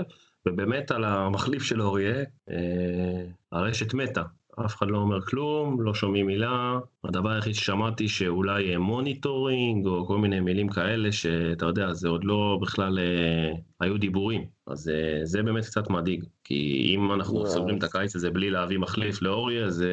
ובאמת 0.45 0.91
על 0.91 1.03
המחליף 1.03 1.63
של 1.63 1.81
אוריה, 1.81 2.23
אה, 2.49 3.25
הרשת 3.51 3.93
מתה. 3.93 4.23
אף 4.65 4.75
אחד 4.75 4.87
לא 4.89 4.97
אומר 4.97 5.21
כלום, 5.21 5.81
לא 5.81 5.93
שומעים 5.93 6.25
מילה. 6.25 6.79
הדבר 7.03 7.29
היחיד 7.29 7.55
ששמעתי 7.55 8.07
שאולי 8.07 8.77
monitoring 8.77 9.85
או 9.85 10.05
כל 10.05 10.17
מיני 10.17 10.39
מילים 10.39 10.69
כאלה, 10.69 11.11
שאתה 11.11 11.65
יודע, 11.65 11.93
זה 11.93 12.09
עוד 12.09 12.23
לא 12.23 12.59
בכלל 12.61 12.99
אה, 12.99 13.53
היו 13.79 13.97
דיבורים. 13.97 14.45
אז 14.67 14.89
אה, 14.89 15.25
זה 15.25 15.43
באמת 15.43 15.65
קצת 15.65 15.89
מדאיג, 15.89 16.23
כי 16.43 16.91
אם 16.95 17.11
אנחנו 17.11 17.47
סוגרים 17.47 17.77
את 17.77 17.83
הקיץ 17.83 18.15
הזה 18.15 18.31
בלי 18.31 18.49
להביא 18.49 18.77
מחליף 18.77 19.21
לאוריה, 19.21 19.69
זה... 19.69 19.89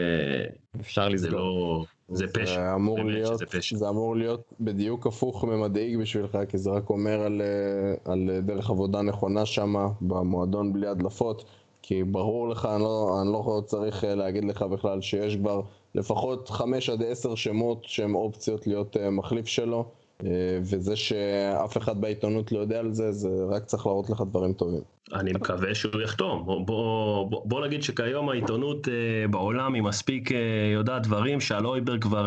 אפשר 0.80 1.08
לסגור. 1.08 1.38
לא... 1.38 1.84
זה 2.12 2.26
פשע, 2.26 2.54
זה 2.54 2.74
אמור 2.74 2.96
באמת 2.96 3.12
להיות, 3.12 3.34
שזה 3.34 3.46
פשע. 3.46 3.76
זה 3.76 3.88
אמור 3.88 4.16
להיות 4.16 4.52
בדיוק 4.60 5.06
הפוך 5.06 5.44
ממדאיג 5.44 5.98
בשבילך, 5.98 6.38
כי 6.48 6.58
זה 6.58 6.70
רק 6.70 6.90
אומר 6.90 7.20
על, 7.20 7.42
אה, 7.42 8.12
על 8.12 8.40
דרך 8.40 8.70
עבודה 8.70 9.02
נכונה 9.02 9.46
שם, 9.46 9.74
במועדון 10.00 10.72
בלי 10.72 10.86
הדלפות. 10.86 11.44
כי 11.90 12.04
ברור 12.04 12.48
לך, 12.48 12.68
אני 12.74 12.82
לא, 12.82 13.18
אני 13.22 13.32
לא 13.32 13.62
צריך 13.66 14.04
אה, 14.04 14.14
להגיד 14.14 14.44
לך 14.44 14.62
בכלל 14.62 15.00
שיש 15.00 15.36
כבר 15.36 15.60
לפחות 15.94 16.48
5 16.48 16.90
עד 16.90 17.02
10 17.02 17.34
שמות 17.34 17.84
שהם 17.84 18.14
אופציות 18.14 18.66
להיות 18.66 18.96
אה, 18.96 19.10
מחליף 19.10 19.46
שלו, 19.46 19.84
אה, 20.24 20.28
וזה 20.60 20.96
שאף 20.96 21.76
אחד 21.76 22.00
בעיתונות 22.00 22.52
לא 22.52 22.58
יודע 22.58 22.78
על 22.78 22.92
זה, 22.92 23.12
זה 23.12 23.28
רק 23.48 23.64
צריך 23.64 23.86
להראות 23.86 24.10
לך 24.10 24.22
דברים 24.30 24.52
טובים. 24.52 24.80
אני 25.14 25.32
מקווה 25.32 25.74
שהוא 25.74 26.02
יחתום. 26.02 26.46
בוא, 26.46 26.66
בוא, 26.66 27.42
בוא 27.44 27.66
נגיד 27.66 27.82
שכיום 27.82 28.28
העיתונות 28.28 28.88
בעולם 29.30 29.74
היא 29.74 29.82
מספיק 29.82 30.30
יודעת 30.74 31.02
דברים 31.02 31.40
שעל 31.40 31.66
אויבר 31.66 31.98
כבר... 31.98 32.26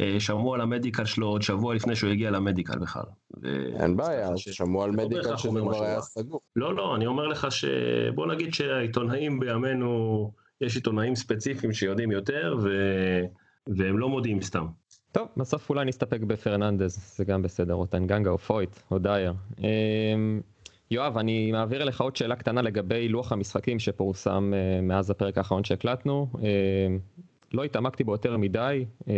אה, 0.00 0.20
שמעו 0.20 0.54
על 0.54 0.60
המדיקל 0.60 1.04
שלו 1.04 1.26
עוד 1.26 1.42
שבוע 1.42 1.74
לפני 1.74 1.96
שהוא 1.96 2.10
הגיע 2.10 2.30
למדיקל 2.30 2.78
בכלל. 2.78 3.02
אין 3.80 3.96
בעיה, 3.96 4.28
אז 4.28 4.38
שמעו 4.38 4.82
על 4.82 4.90
לא 4.90 5.04
מדיקל 5.04 5.36
שזה 5.36 5.60
כבר 5.60 5.84
היה 5.84 6.00
סגור. 6.00 6.40
לא, 6.56 6.74
לא, 6.74 6.96
אני 6.96 7.06
אומר 7.06 7.26
לך 7.26 7.46
שבוא 7.52 8.26
נגיד 8.26 8.54
שהעיתונאים 8.54 9.40
בימינו, 9.40 10.32
יש 10.60 10.76
עיתונאים 10.76 11.14
ספציפיים 11.14 11.72
שיודעים 11.72 12.10
יותר, 12.10 12.56
ו... 12.62 12.68
והם 13.76 13.98
לא 13.98 14.08
מודיעים 14.08 14.42
סתם. 14.42 14.66
טוב, 15.12 15.28
בסוף 15.36 15.70
אולי 15.70 15.84
נסתפק 15.84 16.20
בפרננדז, 16.20 17.14
זה 17.16 17.24
גם 17.24 17.42
בסדר, 17.42 17.74
או 17.74 17.86
טנגנגה 17.86 18.30
או 18.30 18.38
פויט 18.38 18.76
או 18.90 18.98
דייר. 18.98 19.32
אמ, 19.58 20.40
יואב, 20.90 21.18
אני 21.18 21.52
מעביר 21.52 21.82
אליך 21.82 22.00
עוד 22.00 22.16
שאלה 22.16 22.36
קטנה 22.36 22.62
לגבי 22.62 23.08
לוח 23.08 23.32
המשחקים 23.32 23.78
שפורסם 23.78 24.52
אה, 24.54 24.80
מאז 24.80 25.10
הפרק 25.10 25.38
האחרון 25.38 25.64
שהקלטנו. 25.64 26.26
לא 27.54 27.64
התעמקתי 27.64 28.04
בו 28.04 28.12
יותר 28.12 28.36
מדי, 28.36 28.84
אמ, 29.08 29.14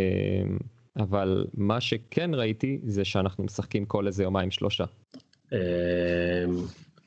אבל 0.97 1.45
מה 1.53 1.81
שכן 1.81 2.33
ראיתי 2.33 2.79
זה 2.83 3.05
שאנחנו 3.05 3.43
משחקים 3.43 3.85
כל 3.85 4.07
איזה 4.07 4.23
יומיים 4.23 4.51
שלושה. 4.51 4.85
אמ, 5.51 5.57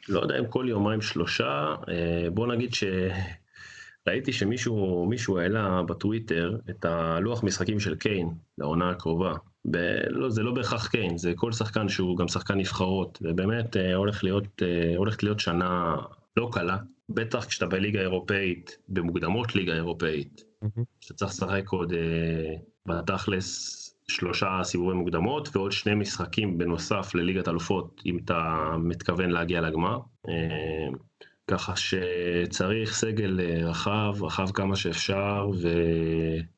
לא 0.08 0.20
יודע 0.20 0.38
אם 0.38 0.46
כל 0.46 0.66
יומיים 0.68 1.00
שלושה, 1.00 1.74
אה, 1.88 2.30
בוא 2.30 2.46
נגיד 2.46 2.70
שראיתי 2.74 4.32
שמישהו 4.32 5.06
מישהו 5.08 5.38
העלה 5.38 5.82
בטוויטר 5.82 6.56
את 6.70 6.84
הלוח 6.84 7.44
משחקים 7.44 7.80
של 7.80 7.94
קיין 7.94 8.28
לעונה 8.58 8.90
הקרובה. 8.90 9.34
ב... 9.70 9.76
לא, 10.08 10.30
זה 10.30 10.42
לא 10.42 10.52
בהכרח 10.52 10.86
קיין, 10.86 11.18
זה 11.18 11.32
כל 11.36 11.52
שחקן 11.52 11.88
שהוא 11.88 12.16
גם 12.16 12.28
שחקן 12.28 12.58
נבחרות, 12.58 13.18
ובאמת 13.22 13.76
אה, 13.76 13.94
הולך 13.94 14.24
להיות, 14.24 14.62
אה, 14.62 14.96
הולכת 14.96 15.22
להיות 15.22 15.40
שנה 15.40 15.96
לא 16.36 16.48
קלה, 16.52 16.76
בטח 17.08 17.44
כשאתה 17.44 17.66
בליגה 17.66 18.00
אירופאית, 18.00 18.78
במוקדמות 18.88 19.54
ליגה 19.54 19.74
אירופאית, 19.74 20.45
שאתה 21.00 21.14
צריך 21.14 21.30
לשחק 21.30 21.68
עוד 21.68 21.92
בתכלס 22.86 23.82
שלושה 24.08 24.60
סיבובי 24.62 24.94
מוקדמות 24.94 25.56
ועוד 25.56 25.72
שני 25.72 25.94
משחקים 25.94 26.58
בנוסף 26.58 27.14
לליגת 27.14 27.48
אלופות 27.48 28.02
אם 28.06 28.18
אתה 28.24 28.70
מתכוון 28.78 29.30
להגיע 29.30 29.60
לגמר. 29.60 29.98
אה, 30.28 30.88
ככה 31.50 31.72
שצריך 31.76 32.94
סגל 32.94 33.40
אה, 33.40 33.68
רחב, 33.68 34.14
רחב 34.22 34.50
כמה 34.50 34.76
שאפשר, 34.76 35.48
ו... 35.62 35.68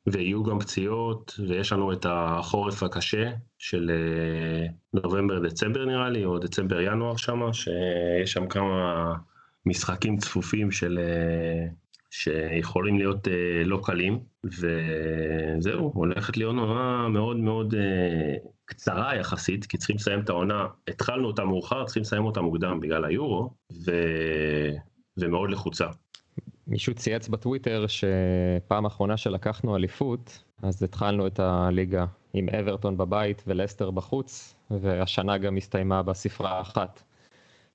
ויהיו 0.06 0.44
גם 0.44 0.60
פציעות, 0.60 1.40
ויש 1.48 1.72
לנו 1.72 1.92
את 1.92 2.06
החורף 2.08 2.82
הקשה 2.82 3.30
של 3.58 3.90
אה, 3.90 4.66
נובמבר-דצמבר 4.94 5.84
נראה 5.84 6.10
לי, 6.10 6.24
או 6.24 6.38
דצמבר-ינואר 6.38 7.16
שם, 7.16 7.52
שיש 7.52 8.32
שם 8.32 8.46
כמה 8.46 9.14
משחקים 9.66 10.16
צפופים 10.16 10.70
של 10.70 10.98
שיכולים 12.10 12.98
להיות 12.98 13.28
אה, 13.28 13.62
לא 13.64 13.80
קלים, 13.84 14.18
וזהו, 14.44 15.92
הולכת 15.94 16.36
להיות 16.36 16.56
עונה 16.56 17.08
מאוד 17.08 17.36
מאוד 17.36 17.74
אה, 17.74 18.34
קצרה 18.64 19.16
יחסית, 19.16 19.66
כי 19.66 19.78
צריכים 19.78 19.96
לסיים 19.96 20.20
את 20.20 20.28
העונה, 20.28 20.66
התחלנו 20.88 21.26
אותה 21.26 21.44
מאוחר, 21.44 21.84
צריכים 21.84 22.02
לסיים 22.02 22.24
אותה 22.24 22.40
מוקדם 22.40 22.80
בגלל 22.80 23.04
היורו, 23.04 23.50
ו... 23.86 23.92
ומאוד 25.16 25.50
לחוצה. 25.50 25.86
מישהו 26.66 26.94
צייץ 26.94 27.28
בטוויטר 27.28 27.86
שפעם 27.86 28.86
אחרונה 28.86 29.16
שלקחנו 29.16 29.76
אליפות, 29.76 30.42
אז 30.62 30.82
התחלנו 30.82 31.26
את 31.26 31.40
הליגה 31.40 32.06
עם 32.34 32.48
אברטון 32.48 32.96
בבית 32.96 33.42
ולסטר 33.46 33.90
בחוץ, 33.90 34.54
והשנה 34.70 35.38
גם 35.38 35.56
הסתיימה 35.56 36.02
בספרה 36.02 36.58
האחת. 36.58 37.02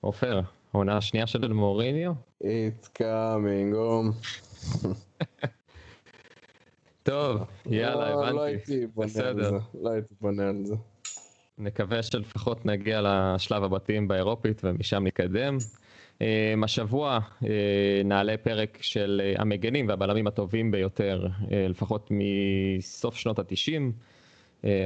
עופר, 0.02 0.42
העונה 0.74 0.98
השנייה 0.98 1.28
של 1.28 1.54
מוריניו? 1.54 2.14
It's 2.42 2.88
coming 2.98 3.74
home. 3.74 4.28
טוב, 7.04 7.42
יאללה, 7.66 8.10
לא, 8.10 8.20
הבנתי. 8.20 8.36
לא 8.36 8.44
הייתי 8.44 8.88
בונה 8.88 9.28
על 9.28 9.44
זה, 9.44 9.58
לא 9.82 9.90
הייתי 9.90 10.14
בונה 10.22 10.50
על 10.50 10.66
זה. 10.66 10.76
נקווה 11.58 12.04
שלפחות 12.04 12.66
נגיע 12.66 13.02
לשלב 13.04 13.64
הבתים 13.64 14.08
באירופית 14.08 14.62
ומשם 14.64 15.04
נתקדם. 15.08 15.58
אה, 16.22 16.54
השבוע 16.64 17.20
אה, 17.44 18.02
נעלה 18.06 18.38
פרק 18.38 18.78
של 18.82 19.22
אה, 19.24 19.42
המגנים 19.42 19.88
והבלמים 19.88 20.28
הטובים 20.28 20.72
ביותר, 20.72 21.28
לפחות 21.70 22.10
מסוף 22.12 23.16
שנות 23.16 23.40
התשעים, 23.40 23.92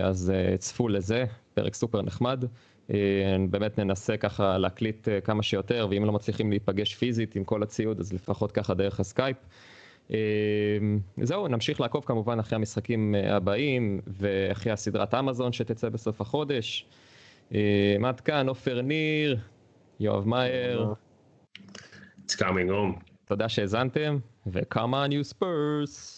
אז 0.03 0.33
צפו 0.57 0.87
לזה, 0.87 1.25
פרק 1.53 1.73
סופר 1.75 2.01
נחמד. 2.01 2.45
אה, 2.93 3.35
באמת 3.49 3.79
ננסה 3.79 4.17
ככה 4.17 4.57
להקליט 4.57 5.07
אה, 5.07 5.21
כמה 5.21 5.43
שיותר, 5.43 5.87
ואם 5.91 6.05
לא 6.05 6.11
מצליחים 6.11 6.49
להיפגש 6.49 6.95
פיזית 6.95 7.35
עם 7.35 7.43
כל 7.43 7.63
הציוד, 7.63 7.99
אז 7.99 8.13
לפחות 8.13 8.51
ככה 8.51 8.73
דרך 8.73 8.99
הסקייפ. 8.99 9.37
זהו, 11.21 11.47
נמשיך 11.47 11.81
לעקוב 11.81 12.05
כמובן 12.05 12.39
אחרי 12.39 12.55
המשחקים 12.55 13.15
הבאים 13.29 14.01
ואחרי 14.07 14.71
הסדרת 14.71 15.13
אמזון 15.13 15.53
שתצא 15.53 15.89
בסוף 15.89 16.21
החודש. 16.21 16.85
עד 18.05 18.19
כאן, 18.25 18.49
עופר 18.49 18.81
ניר, 18.81 19.37
יואב 19.99 20.27
מאייר. 20.27 20.93
It's 22.27 22.35
coming 22.35 22.69
home. 22.69 22.99
תודה 23.25 23.49
שהאזנתם, 23.49 24.17
ו-come 24.47 24.75
on 24.75 25.11
you 25.11 25.33
spurs. 25.33 26.16